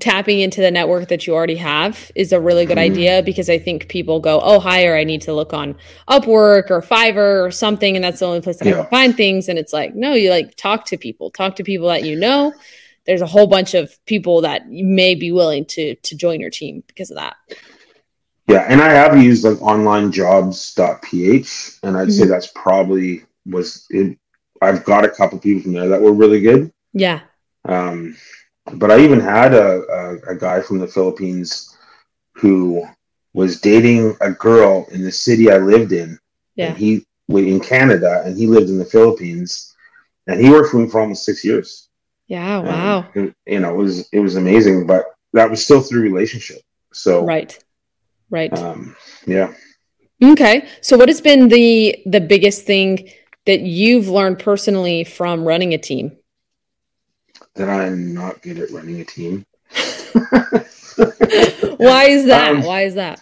tapping 0.00 0.40
into 0.40 0.60
the 0.60 0.70
network 0.70 1.08
that 1.08 1.26
you 1.26 1.34
already 1.34 1.56
have 1.56 2.10
is 2.14 2.32
a 2.32 2.40
really 2.40 2.66
good 2.66 2.78
mm-hmm. 2.78 2.92
idea 2.92 3.22
because 3.22 3.48
I 3.48 3.58
think 3.58 3.88
people 3.88 4.20
go, 4.20 4.40
oh, 4.42 4.58
hire, 4.58 4.96
I 4.96 5.04
need 5.04 5.22
to 5.22 5.32
look 5.32 5.52
on 5.52 5.76
Upwork 6.08 6.70
or 6.70 6.82
Fiverr 6.82 7.46
or 7.46 7.50
something. 7.50 7.94
And 7.94 8.04
that's 8.04 8.20
the 8.20 8.26
only 8.26 8.40
place 8.40 8.58
that 8.58 8.66
yeah. 8.66 8.74
I 8.74 8.82
can 8.82 8.90
find 8.90 9.16
things. 9.16 9.48
And 9.48 9.58
it's 9.58 9.72
like, 9.72 9.94
no, 9.94 10.14
you 10.14 10.30
like 10.30 10.56
talk 10.56 10.86
to 10.86 10.96
people, 10.96 11.30
talk 11.30 11.56
to 11.56 11.64
people 11.64 11.88
that 11.88 12.04
you 12.04 12.16
know. 12.16 12.52
There's 13.06 13.20
a 13.20 13.26
whole 13.26 13.46
bunch 13.46 13.74
of 13.74 14.02
people 14.06 14.40
that 14.42 14.68
may 14.68 15.14
be 15.14 15.30
willing 15.30 15.66
to 15.66 15.94
to 15.94 16.16
join 16.16 16.40
your 16.40 16.50
team 16.50 16.82
because 16.86 17.10
of 17.10 17.18
that. 17.18 17.36
Yeah, 18.48 18.66
and 18.68 18.80
I 18.80 18.92
have 18.92 19.22
used 19.22 19.44
like 19.44 19.58
onlinejobs.ph, 19.58 21.78
and 21.82 21.96
I'd 21.96 22.08
mm-hmm. 22.08 22.10
say 22.10 22.26
that's 22.26 22.50
probably 22.54 23.24
was 23.44 23.86
it. 23.90 24.18
I've 24.62 24.84
got 24.84 25.04
a 25.04 25.10
couple 25.10 25.38
people 25.38 25.62
from 25.62 25.74
there 25.74 25.88
that 25.88 26.00
were 26.00 26.14
really 26.14 26.40
good. 26.40 26.72
Yeah. 26.94 27.20
Um, 27.66 28.16
but 28.72 28.90
I 28.90 29.00
even 29.00 29.20
had 29.20 29.54
a, 29.54 29.82
a, 29.82 30.32
a 30.32 30.34
guy 30.36 30.60
from 30.60 30.78
the 30.78 30.86
Philippines 30.86 31.76
who 32.32 32.84
was 33.32 33.60
dating 33.60 34.16
a 34.20 34.30
girl 34.30 34.86
in 34.90 35.02
the 35.02 35.12
city 35.12 35.50
I 35.50 35.58
lived 35.58 35.92
in. 35.92 36.18
Yeah. 36.56 36.68
And 36.68 36.78
he 36.78 37.06
in 37.28 37.60
Canada 37.60 38.22
and 38.24 38.36
he 38.36 38.46
lived 38.46 38.68
in 38.68 38.78
the 38.78 38.84
Philippines 38.84 39.74
and 40.26 40.40
he 40.40 40.50
worked 40.50 40.70
for 40.70 40.78
me 40.78 40.88
for 40.88 41.00
almost 41.00 41.24
six 41.24 41.44
years. 41.44 41.88
Yeah, 42.26 42.58
wow. 42.60 43.06
And, 43.14 43.34
you 43.46 43.60
know, 43.60 43.74
it 43.74 43.76
was 43.76 44.08
it 44.10 44.20
was 44.20 44.36
amazing, 44.36 44.86
but 44.86 45.06
that 45.32 45.50
was 45.50 45.62
still 45.62 45.80
through 45.80 46.02
relationship. 46.02 46.62
So 46.92 47.24
Right. 47.24 47.58
Right. 48.30 48.56
Um, 48.58 48.96
yeah. 49.26 49.52
Okay. 50.22 50.66
So 50.80 50.96
what 50.96 51.08
has 51.08 51.20
been 51.20 51.48
the 51.48 51.98
the 52.06 52.20
biggest 52.20 52.64
thing 52.64 53.10
that 53.46 53.60
you've 53.60 54.08
learned 54.08 54.38
personally 54.38 55.04
from 55.04 55.46
running 55.46 55.74
a 55.74 55.78
team? 55.78 56.16
That 57.54 57.68
I'm 57.68 58.14
not 58.14 58.42
good 58.42 58.58
at 58.58 58.70
running 58.70 59.00
a 59.00 59.04
team. 59.04 59.46
Why 61.76 62.04
is 62.04 62.26
that? 62.26 62.52
Um, 62.52 62.62
Why 62.62 62.82
is 62.82 62.94
that? 62.94 63.20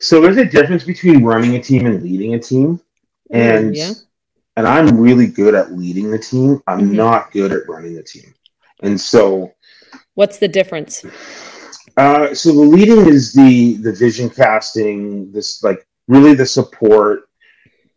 So 0.00 0.20
there's 0.20 0.36
a 0.36 0.44
difference 0.44 0.84
between 0.84 1.24
running 1.24 1.56
a 1.56 1.62
team 1.62 1.86
and 1.86 2.02
leading 2.02 2.34
a 2.34 2.38
team. 2.38 2.80
And 3.30 3.76
yeah. 3.76 3.92
and 4.56 4.66
I'm 4.66 4.98
really 4.98 5.26
good 5.26 5.54
at 5.54 5.72
leading 5.72 6.10
the 6.10 6.18
team. 6.18 6.62
I'm 6.66 6.80
mm-hmm. 6.80 6.96
not 6.96 7.32
good 7.32 7.52
at 7.52 7.68
running 7.68 7.94
the 7.94 8.02
team. 8.02 8.34
And 8.82 9.00
so 9.00 9.52
what's 10.14 10.38
the 10.38 10.48
difference? 10.48 11.04
Uh, 11.96 12.32
so 12.32 12.52
the 12.52 12.60
leading 12.60 13.08
is 13.08 13.32
the 13.32 13.74
the 13.78 13.92
vision 13.92 14.30
casting, 14.30 15.32
this 15.32 15.62
like 15.62 15.86
really 16.06 16.34
the 16.34 16.46
support, 16.46 17.28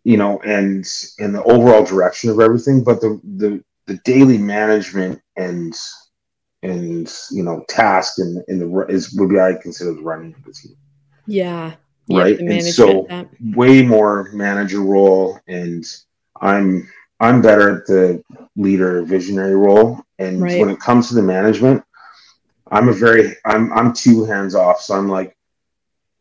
you 0.03 0.17
know, 0.17 0.39
and 0.39 0.85
and 1.19 1.35
the 1.35 1.43
overall 1.43 1.85
direction 1.85 2.29
of 2.29 2.39
everything. 2.39 2.83
But 2.83 2.99
the 2.99 3.21
the 3.37 3.63
the 3.91 3.99
daily 4.05 4.37
management 4.37 5.21
and 5.35 5.77
and 6.63 7.13
you 7.29 7.43
know 7.43 7.65
task 7.67 8.19
and 8.19 8.41
in 8.47 8.59
the 8.59 8.85
is 8.87 9.13
would 9.13 9.29
be 9.29 9.39
I 9.39 9.53
consider 9.61 9.93
the 9.93 10.01
running 10.01 10.33
of 10.33 10.43
the 10.45 10.53
team. 10.53 10.77
Yeah. 11.27 11.73
Right. 12.09 12.39
And 12.39 12.63
so 12.63 13.07
way 13.53 13.81
more 13.81 14.29
manager 14.33 14.79
role 14.79 15.39
and 15.47 15.85
I'm 16.39 16.89
I'm 17.19 17.41
better 17.41 17.77
at 17.77 17.85
the 17.85 18.23
leader 18.55 19.03
visionary 19.03 19.55
role. 19.55 19.99
And 20.17 20.41
right. 20.41 20.59
when 20.59 20.69
it 20.69 20.79
comes 20.79 21.09
to 21.09 21.15
the 21.15 21.21
management, 21.21 21.83
I'm 22.69 22.87
a 22.87 22.93
very 22.93 23.35
I'm 23.45 23.73
I'm 23.73 23.93
too 23.93 24.23
hands 24.23 24.55
off. 24.55 24.81
So 24.81 24.95
I'm 24.95 25.09
like, 25.09 25.35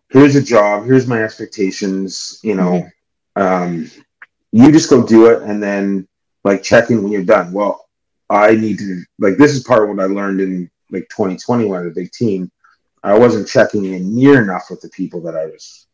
here's 0.08 0.34
a 0.34 0.42
job, 0.42 0.86
here's 0.86 1.06
my 1.06 1.22
expectations, 1.22 2.40
you 2.42 2.56
know. 2.56 2.88
Mm-hmm. 3.36 3.42
Um, 3.42 3.90
you 4.52 4.72
just 4.72 4.90
go 4.90 5.06
do 5.06 5.26
it 5.26 5.42
and 5.42 5.62
then 5.62 6.08
like 6.44 6.62
checking 6.62 7.02
when 7.02 7.12
you're 7.12 7.22
done. 7.24 7.52
Well, 7.52 7.88
I 8.28 8.54
need 8.54 8.78
to 8.78 9.02
like 9.18 9.36
this 9.36 9.52
is 9.52 9.64
part 9.64 9.82
of 9.82 9.96
what 9.96 10.02
I 10.02 10.06
learned 10.06 10.40
in 10.40 10.70
like 10.90 11.08
2020 11.10 11.64
when 11.66 11.78
I 11.78 11.82
was 11.82 11.92
a 11.92 11.94
big 11.94 12.12
team. 12.12 12.50
I 13.02 13.18
wasn't 13.18 13.48
checking 13.48 13.84
in 13.86 14.14
near 14.14 14.42
enough 14.42 14.66
with 14.70 14.80
the 14.80 14.90
people 14.90 15.22
that 15.22 15.36
I 15.36 15.46
was 15.46 15.86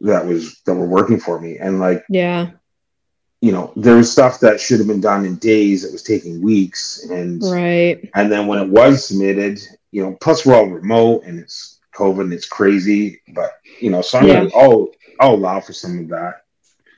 that 0.00 0.24
was 0.24 0.60
that 0.62 0.74
were 0.74 0.86
working 0.86 1.20
for 1.20 1.40
me. 1.40 1.58
And 1.58 1.80
like 1.80 2.04
yeah, 2.08 2.50
you 3.40 3.52
know, 3.52 3.72
there 3.76 3.96
was 3.96 4.10
stuff 4.10 4.40
that 4.40 4.60
should 4.60 4.78
have 4.78 4.86
been 4.86 5.00
done 5.00 5.24
in 5.24 5.36
days 5.36 5.82
that 5.82 5.92
was 5.92 6.02
taking 6.02 6.42
weeks. 6.42 7.04
And 7.10 7.42
right. 7.42 8.08
And 8.14 8.30
then 8.30 8.46
when 8.46 8.58
it 8.58 8.68
was 8.68 9.06
submitted, 9.06 9.60
you 9.92 10.02
know, 10.02 10.16
plus 10.20 10.44
we're 10.44 10.54
all 10.54 10.66
remote 10.66 11.24
and 11.24 11.38
it's 11.38 11.80
COVID 11.94 12.22
and 12.22 12.32
it's 12.32 12.48
crazy. 12.48 13.20
But 13.34 13.52
you 13.80 13.90
know, 13.90 14.02
so 14.02 14.18
I'm 14.18 14.28
yeah. 14.28 14.34
gonna 14.34 14.50
I'll 14.54 14.88
I'll 15.20 15.34
allow 15.34 15.60
for 15.60 15.72
some 15.72 15.98
of 15.98 16.08
that 16.08 16.44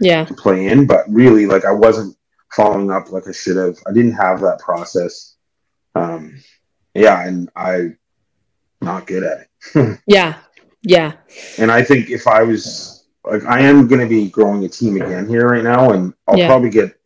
yeah 0.01 0.25
to 0.25 0.35
play 0.35 0.67
in. 0.67 0.87
But 0.87 1.09
really 1.09 1.47
like 1.47 1.65
I 1.65 1.73
wasn't 1.73 2.17
following 2.55 2.91
up 2.91 3.11
like 3.11 3.29
I 3.29 3.33
should 3.33 3.57
have. 3.57 3.79
I 3.87 3.93
didn't 3.93 4.13
have 4.13 4.41
that 4.41 4.61
process. 4.61 5.37
Um 5.95 6.43
yeah, 6.95 7.27
and 7.27 7.51
I 7.57 7.97
not 8.81 9.07
good 9.07 9.23
at 9.23 9.47
it. 9.75 10.01
yeah. 10.07 10.39
Yeah. 10.83 11.13
And 11.59 11.71
I 11.71 11.83
think 11.83 12.11
if 12.11 12.27
I 12.27 12.43
was 12.43 13.05
like, 13.25 13.45
I 13.45 13.61
am 13.61 13.87
going 13.87 14.01
to 14.01 14.09
be 14.09 14.29
growing 14.29 14.65
a 14.65 14.69
team 14.69 15.01
again 15.01 15.29
here 15.29 15.49
right 15.49 15.63
now, 15.63 15.93
and 15.93 16.13
I'll 16.27 16.37
yeah. 16.37 16.49
probably 16.49 16.71
get 16.71 16.99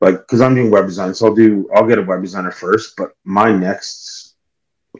like 0.00 0.16
because 0.16 0.40
I'm 0.40 0.54
doing 0.54 0.70
web 0.70 0.86
design, 0.86 1.14
so 1.14 1.26
I'll 1.26 1.34
do 1.34 1.68
I'll 1.74 1.86
get 1.86 1.98
a 1.98 2.02
web 2.02 2.22
designer 2.22 2.50
first, 2.50 2.94
but 2.96 3.12
my 3.24 3.52
next 3.52 4.36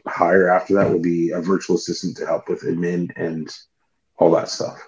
hire 0.07 0.49
after 0.49 0.75
that 0.75 0.89
will 0.89 0.99
be 0.99 1.31
a 1.31 1.41
virtual 1.41 1.75
assistant 1.75 2.17
to 2.17 2.25
help 2.25 2.47
with 2.47 2.61
admin 2.61 3.11
and 3.15 3.49
all 4.17 4.31
that 4.31 4.49
stuff. 4.49 4.79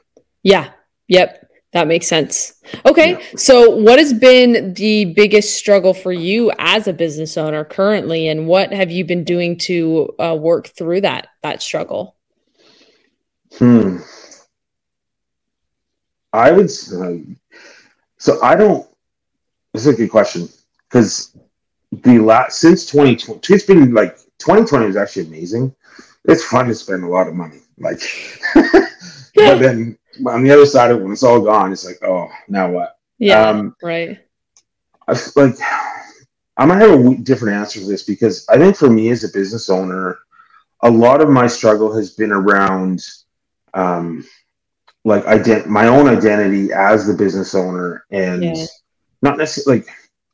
Yeah. 0.44 0.72
Yep. 1.08 1.50
That 1.74 1.88
makes 1.88 2.08
sense. 2.08 2.54
Okay. 2.86 3.12
Yeah. 3.12 3.20
So, 3.38 3.70
what 3.70 3.98
has 3.98 4.13
been 4.13 4.74
the 4.74 5.06
biggest 5.06 5.56
struggle 5.56 5.94
for 5.94 6.12
you 6.12 6.51
as 6.60 6.88
a 6.88 6.94
business 6.94 7.38
owner 7.38 7.63
currently, 7.63 8.28
and 8.28 8.46
what 8.46 8.74
have 8.74 8.92
you 8.92 9.06
been 9.06 9.24
doing 9.24 9.58
to 9.60 10.13
uh, 10.20 10.36
work 10.38 10.68
through 10.68 11.01
that 11.01 11.30
that 11.44 11.62
struggle? 11.62 12.18
Hmm. 13.58 13.98
I 16.34 16.51
would. 16.51 16.70
Uh, 16.94 17.18
so 18.18 18.42
I 18.44 18.56
don't. 18.56 18.86
This 19.74 19.86
is 19.86 19.94
a 19.94 19.98
good 19.98 20.12
question 20.12 20.50
because 20.90 21.38
the 21.92 22.20
last 22.20 22.60
since 22.60 22.86
2020, 22.86 23.54
it's 23.54 23.66
been 23.66 23.94
like 23.94 24.18
2020 24.40 24.88
was 24.88 24.98
actually 24.98 25.28
amazing. 25.28 25.74
It's 26.25 26.44
fun 26.44 26.68
to 26.68 26.75
spend 26.75 27.04
a 27.04 27.08
lot 27.08 27.28
of 27.28 27.34
money, 27.34 27.62
like, 27.80 28.01
but 28.54 29.58
then 29.60 29.98
on 30.25 30.44
the 30.44 30.51
other 30.51 30.65
side 30.65 30.91
of 30.91 30.98
it, 30.98 31.03
when 31.03 31.12
it's 31.12 31.24
all 31.24 31.41
gone, 31.41 31.72
it's 31.72 31.86
like, 31.86 32.00
oh, 32.03 32.30
now 32.48 32.70
what? 32.70 32.98
Yeah, 33.18 33.50
um, 33.50 33.75
right. 33.82 34.20
I, 35.08 35.12
like, 35.36 35.56
I'm 36.58 36.68
gonna 36.68 36.80
have 36.80 37.00
a 37.00 37.15
different 37.18 37.58
answer 37.58 37.80
for 37.80 37.88
this 37.88 38.03
because 38.03 38.48
I 38.50 38.58
think 38.58 38.75
for 38.75 38.89
me 38.89 39.10
as 39.10 39.24
a 39.24 39.30
business 39.30 39.70
owner, 39.70 40.20
a 40.82 40.89
lot 40.89 41.22
of 41.22 41.30
my 41.30 41.48
struggle 41.48 41.96
has 41.96 42.12
been 42.12 42.32
around, 42.32 43.03
um, 43.74 44.25
like 45.06 45.24
ident- 45.25 45.68
my 45.68 45.88
own 45.88 46.08
identity 46.08 46.72
as 46.74 47.06
the 47.08 47.13
business 47.13 47.56
owner, 47.56 48.06
and 48.12 48.44
yeah. 48.44 48.65
not 49.22 49.38
necessarily 49.38 49.82
like 49.82 49.89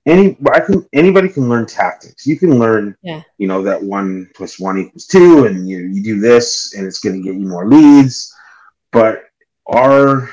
any. 0.05 0.37
I 0.53 0.59
can 0.59 0.85
anybody 0.93 1.29
can 1.29 1.49
learn 1.49 1.65
tactics. 1.65 2.25
You 2.25 2.37
can 2.37 2.59
learn, 2.59 2.95
yeah. 3.03 3.21
you 3.37 3.47
know, 3.47 3.61
that 3.63 3.81
one 3.81 4.29
plus 4.35 4.59
one 4.59 4.77
equals 4.79 5.07
two, 5.07 5.45
and 5.45 5.67
you 5.69 5.79
you 5.79 6.03
do 6.03 6.19
this, 6.19 6.73
and 6.73 6.85
it's 6.85 6.99
going 6.99 7.15
to 7.15 7.23
get 7.23 7.39
you 7.39 7.47
more 7.47 7.67
leads, 7.67 8.33
but 8.91 9.26
are 9.67 10.29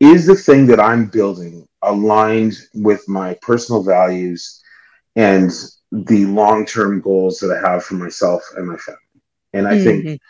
is 0.00 0.26
the 0.26 0.34
thing 0.34 0.66
that 0.66 0.80
I'm 0.80 1.06
building 1.06 1.66
aligned 1.82 2.58
with 2.74 3.08
my 3.08 3.36
personal 3.42 3.82
values 3.82 4.62
and 5.16 5.50
the 5.90 6.26
long-term 6.26 7.00
goals 7.00 7.38
that 7.40 7.50
I 7.50 7.70
have 7.70 7.84
for 7.84 7.94
myself 7.94 8.42
and 8.56 8.66
my 8.66 8.76
family. 8.76 9.00
And 9.52 9.66
I 9.66 9.74
mm-hmm. 9.74 9.84
think 9.84 10.20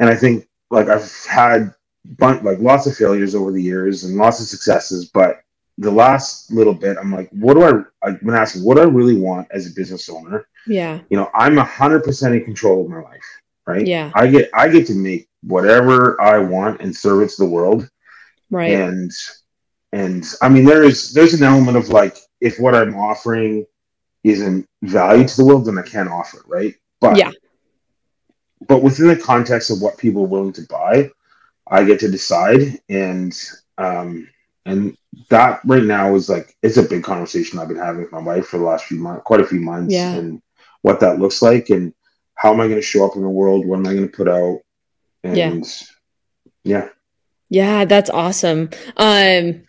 and 0.00 0.10
I 0.10 0.14
think 0.14 0.48
like 0.70 0.88
I've 0.88 1.24
had 1.26 1.74
bunch, 2.04 2.42
like 2.42 2.58
lots 2.58 2.86
of 2.86 2.96
failures 2.96 3.34
over 3.34 3.52
the 3.52 3.62
years 3.62 4.04
and 4.04 4.16
lots 4.16 4.40
of 4.40 4.46
successes, 4.46 5.10
but 5.12 5.42
the 5.78 5.90
last 5.90 6.50
little 6.50 6.74
bit, 6.74 6.96
I'm 6.98 7.12
like, 7.12 7.30
what 7.30 7.54
do 7.54 7.62
I? 7.62 8.06
I've 8.06 8.20
been 8.20 8.34
asking, 8.34 8.64
what 8.64 8.76
do 8.76 8.82
I 8.82 8.86
really 8.86 9.18
want 9.18 9.48
as 9.52 9.66
a 9.66 9.74
business 9.74 10.08
owner? 10.08 10.46
Yeah, 10.66 11.00
you 11.08 11.16
know, 11.16 11.30
I'm 11.34 11.58
a 11.58 11.64
hundred 11.64 12.04
percent 12.04 12.34
in 12.34 12.44
control 12.44 12.84
of 12.84 12.90
my 12.90 13.00
life, 13.00 13.24
right? 13.66 13.86
Yeah, 13.86 14.10
I 14.14 14.26
get 14.26 14.50
I 14.54 14.68
get 14.68 14.86
to 14.88 14.94
make 14.94 15.28
whatever 15.42 16.20
I 16.20 16.38
want 16.38 16.80
and 16.80 16.94
serve 16.94 17.22
it 17.22 17.30
to 17.30 17.42
the 17.42 17.48
world. 17.48 17.88
Right. 18.50 18.72
And 18.72 19.10
and 19.92 20.24
I 20.40 20.48
mean 20.48 20.64
there 20.64 20.82
is 20.82 21.12
there's 21.12 21.34
an 21.34 21.42
element 21.42 21.76
of 21.76 21.88
like 21.88 22.18
if 22.40 22.58
what 22.58 22.74
I'm 22.74 22.96
offering 22.96 23.66
isn't 24.24 24.68
value 24.82 25.26
to 25.26 25.36
the 25.36 25.44
world, 25.44 25.66
then 25.66 25.78
I 25.78 25.82
can't 25.82 26.08
offer 26.08 26.38
it, 26.38 26.46
right? 26.46 26.74
But 27.00 27.16
yeah. 27.16 27.30
But 28.68 28.82
within 28.82 29.08
the 29.08 29.16
context 29.16 29.70
of 29.70 29.82
what 29.82 29.98
people 29.98 30.22
are 30.22 30.28
willing 30.28 30.52
to 30.52 30.66
buy, 30.68 31.10
I 31.66 31.84
get 31.84 32.00
to 32.00 32.10
decide 32.10 32.80
and 32.88 33.36
um 33.78 34.28
and 34.64 34.96
that 35.28 35.60
right 35.64 35.82
now 35.82 36.14
is 36.14 36.28
like 36.28 36.56
it's 36.62 36.76
a 36.76 36.82
big 36.82 37.02
conversation 37.02 37.58
I've 37.58 37.68
been 37.68 37.76
having 37.76 38.02
with 38.02 38.12
my 38.12 38.20
wife 38.20 38.46
for 38.46 38.58
the 38.58 38.64
last 38.64 38.84
few 38.84 38.98
months, 38.98 39.22
quite 39.24 39.40
a 39.40 39.46
few 39.46 39.60
months, 39.60 39.92
yeah. 39.92 40.12
and 40.12 40.40
what 40.82 41.00
that 41.00 41.18
looks 41.18 41.42
like 41.42 41.70
and 41.70 41.92
how 42.42 42.52
am 42.52 42.60
I 42.60 42.64
going 42.66 42.74
to 42.74 42.82
show 42.82 43.06
up 43.06 43.14
in 43.14 43.22
the 43.22 43.28
world? 43.28 43.64
What 43.64 43.76
am 43.76 43.86
I 43.86 43.94
going 43.94 44.10
to 44.10 44.16
put 44.16 44.28
out? 44.28 44.62
And 45.22 45.36
yeah. 45.36 45.60
yeah. 46.64 46.88
Yeah, 47.48 47.84
that's 47.84 48.10
awesome. 48.10 48.70
Um 48.96 49.62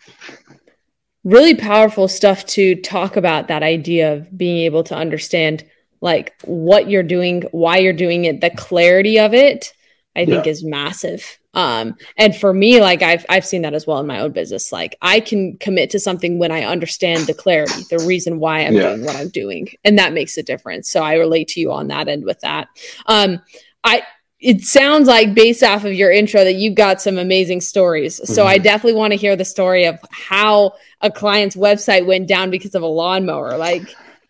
really 1.22 1.54
powerful 1.54 2.08
stuff 2.08 2.44
to 2.46 2.74
talk 2.74 3.16
about 3.16 3.46
that 3.48 3.62
idea 3.62 4.14
of 4.14 4.36
being 4.36 4.64
able 4.64 4.82
to 4.84 4.96
understand 4.96 5.64
like 6.00 6.34
what 6.42 6.90
you're 6.90 7.04
doing, 7.04 7.42
why 7.52 7.78
you're 7.78 7.92
doing 7.92 8.24
it, 8.24 8.40
the 8.40 8.50
clarity 8.50 9.20
of 9.20 9.34
it, 9.34 9.72
I 10.16 10.24
think 10.24 10.46
yeah. 10.46 10.52
is 10.52 10.64
massive. 10.64 11.38
Um, 11.54 11.96
and 12.16 12.34
for 12.36 12.52
me, 12.52 12.80
like 12.80 13.02
I've 13.02 13.24
I've 13.28 13.46
seen 13.46 13.62
that 13.62 13.74
as 13.74 13.86
well 13.86 14.00
in 14.00 14.06
my 14.06 14.20
own 14.20 14.32
business. 14.32 14.72
Like 14.72 14.96
I 15.02 15.20
can 15.20 15.56
commit 15.58 15.90
to 15.90 16.00
something 16.00 16.38
when 16.38 16.50
I 16.50 16.64
understand 16.64 17.26
the 17.26 17.34
clarity, 17.34 17.84
the 17.90 18.04
reason 18.06 18.40
why 18.40 18.60
I'm 18.60 18.74
yeah. 18.74 18.82
doing 18.82 19.04
what 19.04 19.16
I'm 19.16 19.28
doing, 19.28 19.68
and 19.84 19.98
that 19.98 20.12
makes 20.12 20.36
a 20.36 20.42
difference. 20.42 20.90
So 20.90 21.02
I 21.02 21.14
relate 21.14 21.48
to 21.48 21.60
you 21.60 21.72
on 21.72 21.88
that 21.88 22.08
end 22.08 22.24
with 22.24 22.40
that. 22.40 22.68
Um, 23.06 23.40
I 23.82 24.02
it 24.40 24.62
sounds 24.62 25.08
like 25.08 25.32
based 25.32 25.62
off 25.62 25.84
of 25.84 25.94
your 25.94 26.10
intro 26.10 26.44
that 26.44 26.56
you've 26.56 26.74
got 26.74 27.00
some 27.00 27.16
amazing 27.16 27.62
stories. 27.62 28.16
So 28.16 28.42
mm-hmm. 28.42 28.48
I 28.48 28.58
definitely 28.58 28.98
want 28.98 29.12
to 29.12 29.16
hear 29.16 29.36
the 29.36 29.44
story 29.44 29.86
of 29.86 29.98
how 30.10 30.74
a 31.00 31.10
client's 31.10 31.56
website 31.56 32.04
went 32.04 32.28
down 32.28 32.50
because 32.50 32.74
of 32.74 32.82
a 32.82 32.86
lawnmower. 32.86 33.56
Like, 33.56 33.82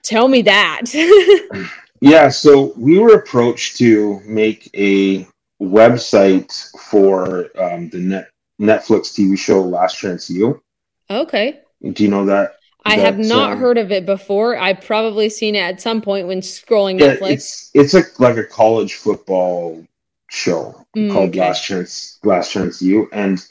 tell 0.03 0.29
me 0.29 0.42
that. 0.42 0.83
yeah. 2.01 2.29
So 2.29 2.73
we 2.77 2.99
were 3.01 3.14
approached 3.16 3.77
to 3.79 4.20
make 4.25 4.70
a 4.75 5.27
website 5.64 6.53
for 6.79 7.50
um, 7.61 7.88
the 7.90 7.98
net 7.98 8.31
Netflix 8.61 9.14
TV 9.14 9.38
show 9.38 9.61
Last 9.62 9.98
Chance 9.98 10.31
U. 10.31 10.62
Okay. 11.11 11.61
Do 11.92 12.03
you 12.03 12.09
know 12.09 12.24
that? 12.27 12.55
I 12.87 12.96
have 12.96 13.18
not 13.18 13.53
um, 13.53 13.59
heard 13.59 13.79
of 13.79 13.90
it 13.90 14.05
before. 14.05 14.59
I've 14.59 14.81
probably 14.83 15.31
seen 15.31 15.55
it 15.55 15.61
at 15.61 15.81
some 15.81 16.03
point 16.03 16.27
when 16.27 16.40
scrolling 16.40 17.00
yeah, 17.00 17.16
Netflix. 17.16 17.31
It's 17.33 17.70
it's 17.74 17.94
a, 17.94 18.22
like 18.22 18.37
a 18.37 18.44
college 18.44 18.94
football 18.94 19.85
show 20.31 20.87
mm, 20.96 21.11
called 21.12 21.31
okay. 21.31 21.40
Last 21.40 21.64
Chance 21.64 22.18
Last 22.24 22.53
Chance 22.53 22.83
U. 22.83 23.09
And 23.12 23.44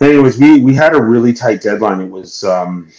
anyways, 0.00 0.38
we 0.38 0.60
we 0.60 0.74
had 0.74 0.94
a 0.94 1.02
really 1.02 1.32
tight 1.32 1.60
deadline. 1.60 2.00
It 2.00 2.10
was 2.10 2.42
um, 2.42 2.90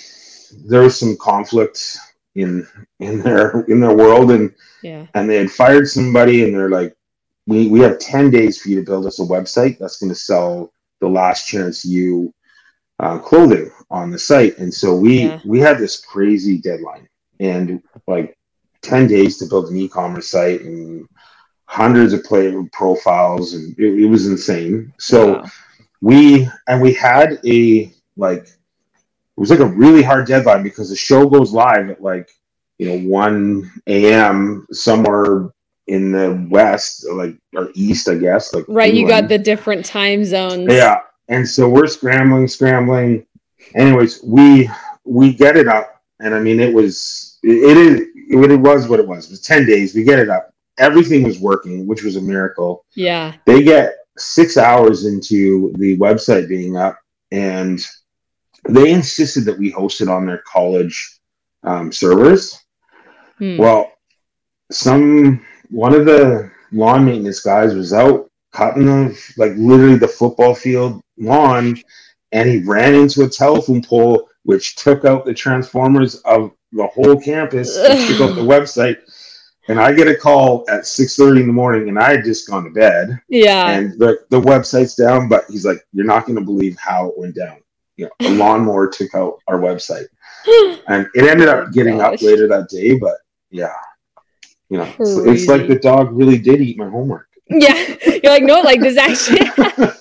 there 0.66 0.82
was 0.82 0.98
some 0.98 1.18
conflict 1.18 1.98
in 2.36 2.68
in 3.00 3.22
their 3.22 3.62
in 3.62 3.82
their 3.82 3.96
world, 3.96 4.32
and 4.32 4.54
yeah, 4.82 5.08
and 5.14 5.30
they 5.30 5.38
had 5.38 5.52
fired 5.52 5.88
somebody, 5.88 6.44
and 6.44 6.54
they're 6.54 6.70
like, 6.70 6.96
we 7.48 7.68
we 7.68 7.80
have 7.82 8.00
ten 8.00 8.30
days 8.30 8.62
for 8.62 8.70
you 8.70 8.78
to 8.78 8.86
build 8.86 9.06
us 9.06 9.20
a 9.20 9.24
website 9.24 9.78
that's 9.78 9.98
going 9.98 10.10
to 10.10 10.16
sell 10.16 10.72
the 11.02 11.08
Last 11.08 11.48
Chance 11.48 11.86
U 11.86 12.34
uh, 13.00 13.20
clothing 13.20 13.72
on 13.90 14.12
the 14.12 14.20
site, 14.20 14.58
and 14.58 14.74
so 14.74 14.96
we 14.96 15.24
yeah. 15.24 15.40
we 15.46 15.60
had 15.60 15.78
this 15.78 16.00
crazy 16.00 16.58
deadline, 16.60 17.08
and 17.40 17.82
like 18.08 18.38
10 18.82 19.08
days 19.08 19.38
to 19.38 19.48
build 19.48 19.70
an 19.70 19.78
e-commerce 19.78 20.30
site 20.30 20.62
and 20.62 21.08
hundreds 21.66 22.14
of 22.14 22.24
player 22.24 22.62
profiles, 22.72 23.54
and 23.54 23.78
it, 23.80 24.04
it 24.04 24.06
was 24.06 24.28
insane. 24.28 24.94
So 25.00 25.34
wow. 25.34 25.46
we 26.02 26.48
and 26.68 26.82
we 26.82 26.94
had 26.94 27.40
a 27.46 27.92
like 28.16 28.44
it 28.44 29.40
was 29.40 29.50
like 29.50 29.60
a 29.60 29.66
really 29.66 30.02
hard 30.02 30.28
deadline 30.28 30.64
because 30.64 30.90
the 30.90 30.96
show 30.96 31.28
goes 31.28 31.52
live 31.52 31.90
at 31.90 32.02
like 32.02 32.30
you 32.78 32.88
know 32.88 33.10
1 33.10 33.72
a.m. 33.88 34.66
somewhere 34.72 35.52
in 35.88 36.12
the 36.12 36.48
west 36.50 37.06
like 37.14 37.36
or 37.56 37.70
east 37.76 38.10
i 38.10 38.16
guess 38.16 38.54
like 38.54 38.66
right 38.68 38.94
England. 38.94 38.98
you 38.98 39.08
got 39.08 39.30
the 39.30 39.38
different 39.38 39.86
time 39.86 40.26
zones 40.26 40.72
yeah 40.72 41.02
and 41.28 41.48
so 41.48 41.70
we're 41.70 41.88
scrambling 41.88 42.48
scrambling 42.48 43.26
anyways 43.76 44.24
we 44.24 44.70
we 45.04 45.32
get 45.34 45.56
it 45.56 45.68
up 45.68 46.02
and 46.20 46.34
i 46.34 46.40
mean 46.40 46.60
it 46.60 46.74
was 46.74 47.38
it, 47.44 47.50
it 47.50 47.78
is 47.78 48.02
it, 48.02 48.52
it 48.52 48.60
was 48.60 48.88
what 48.88 49.00
it 49.00 49.08
was 49.08 49.28
it 49.28 49.32
was 49.32 49.42
10 49.42 49.66
days 49.68 49.94
we 49.94 50.04
get 50.04 50.18
it 50.18 50.30
up 50.30 50.56
everything 50.78 51.24
was 51.24 51.40
working, 51.40 51.88
which 51.88 52.04
was 52.04 52.16
a 52.16 52.22
miracle. 52.22 52.86
Yeah. 52.96 53.34
They 53.46 53.64
get 53.64 53.96
six 54.18 54.58
hours 54.58 55.06
into 55.06 55.74
the 55.78 55.98
website 55.98 56.48
being 56.48 56.78
up, 56.78 57.00
and 57.32 57.80
they 58.68 58.92
insisted 58.92 59.46
that 59.46 59.58
we 59.58 59.70
host 59.70 60.02
it 60.02 60.10
on 60.10 60.26
their 60.26 60.44
college 60.52 61.20
um, 61.64 61.92
servers. 61.92 62.60
Hmm. 63.38 63.58
Well, 63.58 63.92
some 64.72 65.46
one 65.70 65.94
of 65.94 66.06
the 66.06 66.52
lawn 66.72 67.06
maintenance 67.06 67.42
guys 67.42 67.74
was 67.74 67.94
out 67.94 68.30
cutting 68.56 68.86
the 68.86 69.34
like 69.38 69.52
literally 69.58 69.98
the 69.98 70.08
football 70.08 70.56
field 70.56 71.02
lawn, 71.18 71.78
and 72.32 72.50
he 72.50 72.64
ran 72.64 72.96
into 72.96 73.24
a 73.24 73.30
telephone 73.30 73.82
pole 73.82 74.30
which 74.44 74.76
took 74.76 75.06
out 75.06 75.26
the 75.26 75.34
transformers 75.34 76.16
of 76.22 76.52
the 76.72 76.86
whole 76.88 77.20
campus 77.20 77.78
and 77.78 78.08
took 78.08 78.30
out 78.30 78.36
the 78.36 78.42
website. 78.56 78.98
And 79.68 79.80
I 79.80 79.94
get 79.94 80.08
a 80.08 80.16
call 80.16 80.64
at 80.70 80.86
six 80.86 81.16
thirty 81.16 81.42
in 81.42 81.48
the 81.48 81.54
morning, 81.54 81.90
and 81.90 81.98
I 81.98 82.12
had 82.12 82.24
just 82.24 82.48
gone 82.48 82.64
to 82.66 82.70
bed. 82.70 83.20
Yeah, 83.28 83.70
and 83.72 84.00
the 84.00 84.20
the 84.30 84.40
website's 84.40 84.96
down, 84.96 85.28
but 85.28 85.46
he's 85.50 85.66
like, 85.66 85.80
"You're 85.92 86.06
not 86.06 86.26
going 86.26 86.38
to 86.38 86.46
believe 86.46 86.78
how 86.78 87.10
it 87.10 87.18
went 87.18 87.36
down." 87.36 87.58
You 87.98 88.06
know, 88.06 88.28
a 88.28 88.32
lawnmower 88.32 88.90
took 88.90 89.16
out 89.16 89.40
our 89.48 89.60
website, 89.60 90.06
and 90.88 91.08
it 91.16 91.24
ended 91.24 91.48
up 91.48 91.72
getting 91.74 91.98
Gosh. 91.98 92.16
up 92.16 92.22
later 92.22 92.48
that 92.48 92.70
day. 92.70 92.96
But 92.96 93.16
yeah, 93.50 93.74
you 94.76 94.82
know, 94.82 94.94
it's, 95.00 95.42
it's, 95.42 95.48
like 95.48 95.68
the 95.68 95.80
dog 95.80 96.12
really 96.12 96.38
did 96.38 96.60
eat 96.60 96.78
my 96.78 96.90
homework. 96.90 97.30
Yeah, 97.50 97.74
you're 98.06 98.32
like, 98.32 98.44
no, 98.44 98.62
like 98.62 98.82
this 98.82 98.98
actually. 98.98 99.50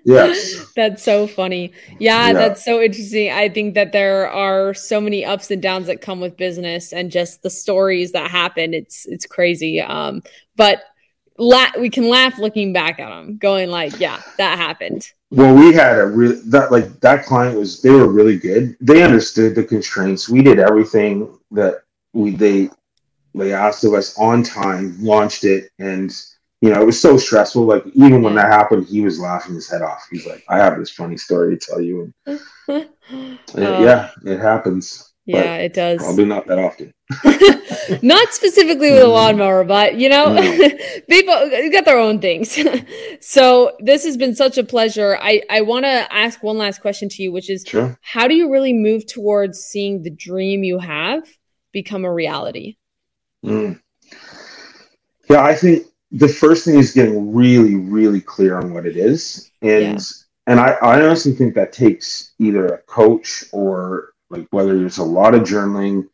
yes. 0.04 0.72
That's 0.74 1.04
so 1.04 1.28
funny. 1.28 1.72
Yeah, 2.00 2.26
yeah, 2.26 2.32
that's 2.32 2.64
so 2.64 2.82
interesting. 2.82 3.30
I 3.30 3.48
think 3.48 3.74
that 3.74 3.92
there 3.92 4.28
are 4.28 4.74
so 4.74 5.00
many 5.00 5.24
ups 5.24 5.50
and 5.52 5.62
downs 5.62 5.86
that 5.86 6.00
come 6.00 6.20
with 6.20 6.36
business 6.36 6.92
and 6.92 7.12
just 7.12 7.42
the 7.42 7.50
stories 7.50 8.10
that 8.12 8.28
happen. 8.30 8.74
It's 8.74 9.06
it's 9.06 9.24
crazy. 9.24 9.80
Um, 9.80 10.22
but 10.56 10.82
la- 11.38 11.78
we 11.78 11.90
can 11.90 12.08
laugh 12.08 12.38
looking 12.38 12.72
back 12.72 12.98
at 12.98 13.08
them, 13.08 13.36
going 13.36 13.70
like, 13.70 14.00
yeah, 14.00 14.20
that 14.38 14.58
happened. 14.58 15.08
Well, 15.30 15.54
we 15.54 15.72
had 15.72 15.98
a 15.98 16.06
real 16.06 16.40
that 16.46 16.72
like 16.72 17.00
that 17.00 17.24
client 17.24 17.56
was 17.56 17.80
they 17.82 17.90
were 17.90 18.08
really 18.08 18.38
good. 18.38 18.76
They 18.80 19.04
understood 19.04 19.54
the 19.54 19.64
constraints. 19.64 20.28
We 20.28 20.42
did 20.42 20.58
everything 20.58 21.38
that 21.52 21.82
we 22.12 22.32
they 22.32 22.70
they 23.34 23.52
asked 23.52 23.84
us 23.84 24.16
on 24.18 24.42
time, 24.42 24.96
launched 25.00 25.44
it, 25.44 25.70
and 25.78 26.14
you 26.60 26.70
know, 26.70 26.80
it 26.80 26.86
was 26.86 27.00
so 27.00 27.16
stressful. 27.16 27.64
Like 27.64 27.84
even 27.94 28.22
when 28.22 28.34
that 28.36 28.46
happened, 28.46 28.86
he 28.86 29.02
was 29.02 29.20
laughing 29.20 29.54
his 29.54 29.68
head 29.68 29.82
off. 29.82 30.06
He's 30.10 30.26
like, 30.26 30.44
"I 30.48 30.58
have 30.58 30.78
this 30.78 30.90
funny 30.90 31.16
story 31.16 31.56
to 31.56 31.66
tell 31.66 31.80
you." 31.80 32.12
And, 33.54 33.66
uh, 33.66 33.78
yeah, 33.82 34.10
it 34.24 34.40
happens. 34.40 35.12
Yeah, 35.26 35.56
it 35.56 35.74
does. 35.74 35.98
Probably 35.98 36.24
not 36.24 36.46
that 36.46 36.58
often. 36.58 36.92
not 38.02 38.32
specifically 38.32 38.90
with 38.90 39.02
a 39.02 39.06
lawnmower, 39.06 39.64
but 39.64 39.96
you 39.96 40.08
know, 40.08 40.34
people 41.08 41.50
got 41.70 41.84
their 41.84 41.98
own 41.98 42.20
things. 42.20 42.58
so 43.20 43.76
this 43.80 44.04
has 44.04 44.16
been 44.16 44.34
such 44.34 44.56
a 44.56 44.64
pleasure. 44.64 45.18
I 45.20 45.42
I 45.50 45.60
want 45.60 45.84
to 45.84 46.12
ask 46.12 46.42
one 46.42 46.58
last 46.58 46.80
question 46.80 47.08
to 47.10 47.22
you, 47.22 47.32
which 47.32 47.50
is, 47.50 47.64
sure. 47.66 47.98
how 48.00 48.26
do 48.26 48.34
you 48.34 48.50
really 48.50 48.72
move 48.72 49.06
towards 49.06 49.60
seeing 49.60 50.02
the 50.02 50.10
dream 50.10 50.64
you 50.64 50.78
have 50.78 51.24
become 51.72 52.04
a 52.04 52.12
reality? 52.12 52.76
Mm. 53.44 53.80
Yeah, 55.28 55.42
I 55.42 55.54
think 55.54 55.86
the 56.10 56.28
first 56.28 56.64
thing 56.64 56.76
is 56.78 56.92
getting 56.92 57.34
really, 57.34 57.74
really 57.74 58.20
clear 58.20 58.56
on 58.56 58.72
what 58.72 58.86
it 58.86 58.96
is. 58.96 59.50
And 59.62 59.82
yeah. 59.82 59.98
and 60.46 60.60
I, 60.60 60.72
I 60.72 61.02
honestly 61.02 61.32
think 61.32 61.54
that 61.54 61.72
takes 61.72 62.32
either 62.38 62.66
a 62.66 62.78
coach 62.82 63.44
or 63.52 64.12
like 64.30 64.46
whether 64.50 64.84
it's 64.84 64.98
a 64.98 65.04
lot 65.04 65.34
of 65.34 65.42
journaling. 65.42 66.08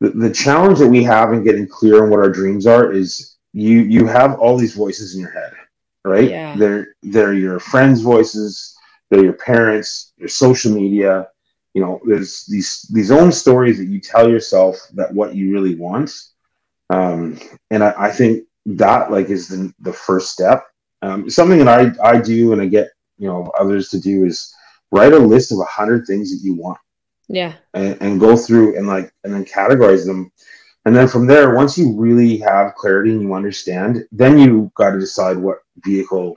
The, 0.00 0.10
the 0.10 0.30
challenge 0.30 0.78
that 0.80 0.88
we 0.88 1.02
have 1.04 1.32
in 1.32 1.44
getting 1.44 1.66
clear 1.66 2.04
on 2.04 2.10
what 2.10 2.18
our 2.18 2.30
dreams 2.30 2.66
are 2.66 2.92
is 2.92 3.36
you 3.52 3.80
you 3.80 4.06
have 4.06 4.38
all 4.38 4.56
these 4.56 4.74
voices 4.74 5.14
in 5.14 5.20
your 5.20 5.32
head, 5.32 5.52
right? 6.04 6.28
Yeah. 6.28 6.56
They're 6.56 6.94
they're 7.02 7.32
your 7.32 7.60
friends' 7.60 8.02
voices, 8.02 8.76
they're 9.10 9.24
your 9.24 9.34
parents, 9.34 10.12
your 10.16 10.28
social 10.28 10.72
media. 10.72 11.28
You 11.72 11.82
know, 11.82 12.00
there's 12.04 12.44
these 12.46 12.82
these 12.92 13.10
own 13.10 13.32
stories 13.32 13.78
that 13.78 13.86
you 13.86 14.00
tell 14.00 14.28
yourself 14.28 14.76
that 14.94 15.12
what 15.14 15.34
you 15.34 15.52
really 15.52 15.76
want. 15.76 16.12
Um, 16.90 17.38
and 17.70 17.82
I, 17.82 17.94
I 17.96 18.10
think 18.10 18.44
that 18.66 19.10
like 19.10 19.30
is 19.30 19.48
the, 19.48 19.72
the 19.80 19.92
first 19.92 20.30
step. 20.30 20.66
Um, 21.02 21.28
something 21.28 21.58
that 21.58 21.68
I, 21.68 21.92
I 22.02 22.20
do 22.20 22.52
and 22.52 22.62
I 22.62 22.66
get, 22.66 22.90
you 23.18 23.28
know, 23.28 23.50
others 23.58 23.88
to 23.90 24.00
do 24.00 24.24
is 24.24 24.54
write 24.90 25.12
a 25.12 25.18
list 25.18 25.52
of 25.52 25.58
a 25.58 25.64
hundred 25.64 26.06
things 26.06 26.30
that 26.30 26.44
you 26.44 26.54
want. 26.54 26.78
Yeah. 27.28 27.54
And, 27.74 28.00
and 28.00 28.20
go 28.20 28.36
through 28.36 28.76
and 28.76 28.86
like, 28.86 29.12
and 29.24 29.32
then 29.32 29.44
categorize 29.44 30.06
them. 30.06 30.30
And 30.86 30.94
then 30.94 31.08
from 31.08 31.26
there, 31.26 31.54
once 31.54 31.78
you 31.78 31.94
really 31.94 32.38
have 32.38 32.74
clarity 32.74 33.10
and 33.10 33.22
you 33.22 33.34
understand, 33.34 34.06
then 34.12 34.38
you 34.38 34.70
got 34.74 34.90
to 34.90 35.00
decide 35.00 35.38
what 35.38 35.58
vehicle 35.78 36.36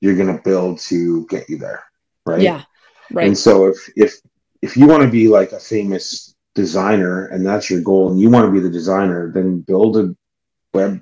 you're 0.00 0.16
going 0.16 0.34
to 0.36 0.42
build 0.42 0.78
to 0.80 1.26
get 1.26 1.48
you 1.48 1.58
there. 1.58 1.84
Right. 2.24 2.42
Yeah. 2.42 2.62
Right. 3.12 3.26
And 3.26 3.36
so 3.36 3.66
if, 3.66 3.90
if, 3.96 4.20
if 4.62 4.76
you 4.76 4.86
want 4.86 5.02
to 5.02 5.08
be 5.08 5.28
like 5.28 5.52
a 5.52 5.58
famous 5.58 6.36
designer 6.58 7.26
and 7.26 7.46
that's 7.46 7.70
your 7.70 7.80
goal 7.80 8.10
and 8.10 8.20
you 8.20 8.28
want 8.28 8.44
to 8.46 8.52
be 8.52 8.58
the 8.58 8.68
designer, 8.68 9.30
then 9.32 9.60
build 9.60 9.96
a 9.96 10.14
web 10.74 11.00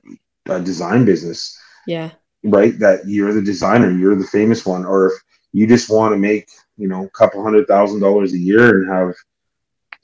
a 0.49 0.61
design 0.61 1.07
business. 1.07 1.59
Yeah. 1.87 2.11
Right. 2.45 2.79
That 2.79 3.09
you're 3.09 3.33
the 3.33 3.43
designer, 3.43 3.91
you're 3.91 4.17
the 4.17 4.27
famous 4.27 4.67
one. 4.67 4.85
Or 4.85 5.07
if 5.07 5.15
you 5.53 5.67
just 5.67 5.89
want 5.89 6.13
to 6.13 6.19
make, 6.19 6.51
you 6.77 6.89
know, 6.89 7.05
a 7.05 7.11
couple 7.11 7.43
hundred 7.43 7.67
thousand 7.67 8.01
dollars 8.01 8.35
a 8.35 8.39
year 8.39 8.83
and 8.83 8.93
have 8.93 9.15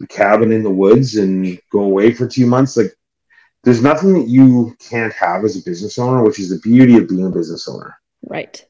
the 0.00 0.06
cabin 0.06 0.52
in 0.52 0.62
the 0.62 0.70
woods 0.70 1.16
and 1.16 1.60
go 1.70 1.80
away 1.80 2.14
for 2.14 2.26
two 2.26 2.46
months, 2.46 2.78
like 2.78 2.92
there's 3.62 3.82
nothing 3.82 4.14
that 4.14 4.28
you 4.28 4.74
can't 4.80 5.12
have 5.12 5.44
as 5.44 5.56
a 5.56 5.62
business 5.62 5.98
owner, 5.98 6.24
which 6.24 6.40
is 6.40 6.48
the 6.48 6.60
beauty 6.68 6.96
of 6.96 7.08
being 7.08 7.26
a 7.26 7.30
business 7.30 7.68
owner. 7.68 7.94
Right. 8.26 8.64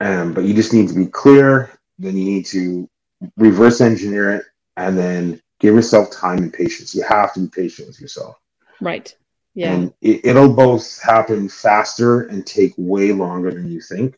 Um, 0.00 0.34
but 0.34 0.44
you 0.44 0.52
just 0.52 0.74
need 0.74 0.88
to 0.88 0.94
be 0.94 1.06
clear. 1.06 1.70
Then 1.98 2.14
you 2.14 2.24
need 2.24 2.46
to 2.46 2.88
reverse 3.36 3.80
engineer 3.80 4.34
it 4.36 4.44
and 4.76 4.96
then 4.96 5.40
give 5.60 5.74
yourself 5.74 6.10
time 6.10 6.38
and 6.38 6.52
patience. 6.52 6.94
You 6.94 7.04
have 7.04 7.32
to 7.34 7.40
be 7.40 7.48
patient 7.48 7.88
with 7.88 8.00
yourself. 8.00 8.36
Right. 8.80 9.14
Yeah. 9.54 9.72
And 9.72 9.94
it, 10.00 10.34
will 10.34 10.52
both 10.52 11.00
happen 11.00 11.48
faster 11.48 12.22
and 12.22 12.46
take 12.46 12.72
way 12.76 13.12
longer 13.12 13.50
than 13.50 13.70
you 13.70 13.80
think. 13.80 14.16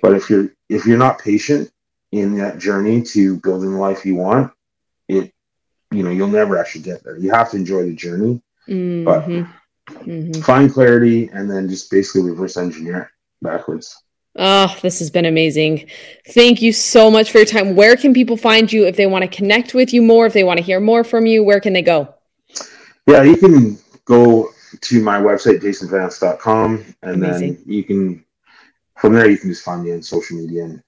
But 0.00 0.14
if 0.14 0.30
you're 0.30 0.50
if 0.68 0.86
you're 0.86 0.98
not 0.98 1.18
patient 1.18 1.70
in 2.12 2.38
that 2.38 2.58
journey 2.58 3.02
to 3.02 3.36
building 3.38 3.72
the 3.72 3.78
life 3.78 4.06
you 4.06 4.16
want, 4.16 4.52
it 5.08 5.32
you 5.90 6.02
know 6.02 6.10
you'll 6.10 6.28
never 6.28 6.58
actually 6.58 6.82
get 6.82 7.04
there. 7.04 7.18
You 7.18 7.30
have 7.30 7.50
to 7.50 7.56
enjoy 7.56 7.84
the 7.84 7.94
journey, 7.94 8.42
mm-hmm. 8.68 9.04
but 9.04 9.26
mm-hmm. 9.26 10.40
find 10.40 10.72
clarity 10.72 11.28
and 11.32 11.50
then 11.50 11.68
just 11.68 11.90
basically 11.90 12.30
reverse 12.30 12.56
engineer 12.56 13.02
it 13.02 13.08
backwards. 13.42 14.02
Oh, 14.38 14.76
this 14.82 14.98
has 14.98 15.10
been 15.10 15.24
amazing. 15.24 15.88
Thank 16.28 16.60
you 16.60 16.72
so 16.72 17.10
much 17.10 17.30
for 17.30 17.38
your 17.38 17.46
time. 17.46 17.74
Where 17.74 17.96
can 17.96 18.12
people 18.12 18.36
find 18.36 18.70
you 18.70 18.86
if 18.86 18.96
they 18.96 19.06
want 19.06 19.22
to 19.22 19.28
connect 19.28 19.72
with 19.72 19.94
you 19.94 20.02
more, 20.02 20.26
if 20.26 20.34
they 20.34 20.44
want 20.44 20.58
to 20.58 20.64
hear 20.64 20.78
more 20.78 21.04
from 21.04 21.24
you? 21.24 21.42
Where 21.42 21.60
can 21.60 21.72
they 21.72 21.82
go? 21.82 22.14
Yeah, 23.06 23.22
you 23.22 23.36
can 23.36 23.78
go 24.04 24.50
to 24.80 25.02
my 25.02 25.20
website, 25.20 25.60
jasonvance.com. 25.60 26.84
And 27.02 27.24
Amazing. 27.24 27.54
then 27.54 27.62
you 27.66 27.84
can, 27.84 28.24
from 28.98 29.14
there, 29.14 29.30
you 29.30 29.38
can 29.38 29.50
just 29.50 29.64
find 29.64 29.84
me 29.84 29.92
on 29.92 30.02
social 30.02 30.36
media 30.36 30.64
and 30.64 30.82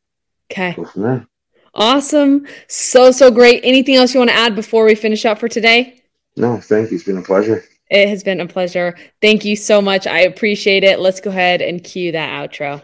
okay. 0.51 0.75
go 0.75 0.85
from 0.85 1.03
there. 1.03 1.27
Awesome. 1.75 2.47
So, 2.67 3.13
so 3.13 3.31
great. 3.31 3.61
Anything 3.65 3.95
else 3.95 4.13
you 4.13 4.21
want 4.21 4.31
to 4.31 4.37
add 4.37 4.57
before 4.57 4.85
we 4.85 4.95
finish 4.95 5.25
up 5.25 5.39
for 5.39 5.49
today? 5.49 6.03
No, 6.37 6.59
thank 6.61 6.91
you. 6.91 6.97
It's 6.97 7.05
been 7.05 7.19
a 7.19 7.23
pleasure. 7.23 7.65
It 7.91 8.09
has 8.09 8.23
been 8.23 8.41
a 8.41 8.47
pleasure. 8.47 8.97
Thank 9.23 9.45
you 9.45 9.57
so 9.57 9.81
much. 9.81 10.07
I 10.07 10.21
appreciate 10.21 10.85
it. 10.85 11.01
Let's 11.01 11.21
go 11.21 11.31
ahead 11.31 11.63
and 11.63 11.83
cue 11.83 12.13
that 12.13 12.31
outro. 12.31 12.83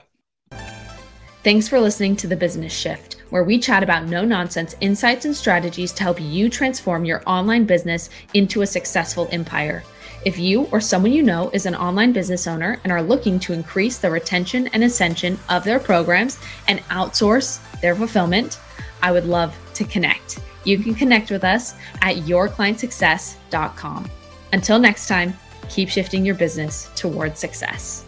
Thanks 1.44 1.68
for 1.68 1.78
listening 1.78 2.16
to 2.16 2.26
The 2.26 2.36
Business 2.36 2.72
Shift, 2.72 3.16
where 3.28 3.44
we 3.44 3.58
chat 3.58 3.82
about 3.82 4.06
no 4.06 4.24
nonsense 4.24 4.74
insights 4.80 5.26
and 5.26 5.36
strategies 5.36 5.92
to 5.92 6.02
help 6.02 6.18
you 6.18 6.48
transform 6.48 7.04
your 7.04 7.22
online 7.26 7.66
business 7.66 8.08
into 8.32 8.62
a 8.62 8.66
successful 8.66 9.28
empire. 9.30 9.84
If 10.24 10.38
you 10.38 10.62
or 10.72 10.80
someone 10.80 11.12
you 11.12 11.22
know 11.22 11.50
is 11.50 11.66
an 11.66 11.74
online 11.74 12.14
business 12.14 12.46
owner 12.46 12.80
and 12.82 12.90
are 12.90 13.02
looking 13.02 13.38
to 13.40 13.52
increase 13.52 13.98
the 13.98 14.10
retention 14.10 14.68
and 14.68 14.82
ascension 14.84 15.38
of 15.50 15.64
their 15.64 15.78
programs 15.78 16.38
and 16.66 16.80
outsource 16.84 17.60
their 17.82 17.94
fulfillment, 17.94 18.58
I 19.02 19.12
would 19.12 19.26
love 19.26 19.54
to 19.74 19.84
connect. 19.84 20.38
You 20.64 20.78
can 20.78 20.94
connect 20.94 21.30
with 21.30 21.44
us 21.44 21.74
at 22.00 22.16
yourclientsuccess.com. 22.16 24.10
Until 24.54 24.78
next 24.78 25.08
time, 25.08 25.34
keep 25.68 25.90
shifting 25.90 26.24
your 26.24 26.36
business 26.36 26.88
towards 26.96 27.38
success. 27.38 28.03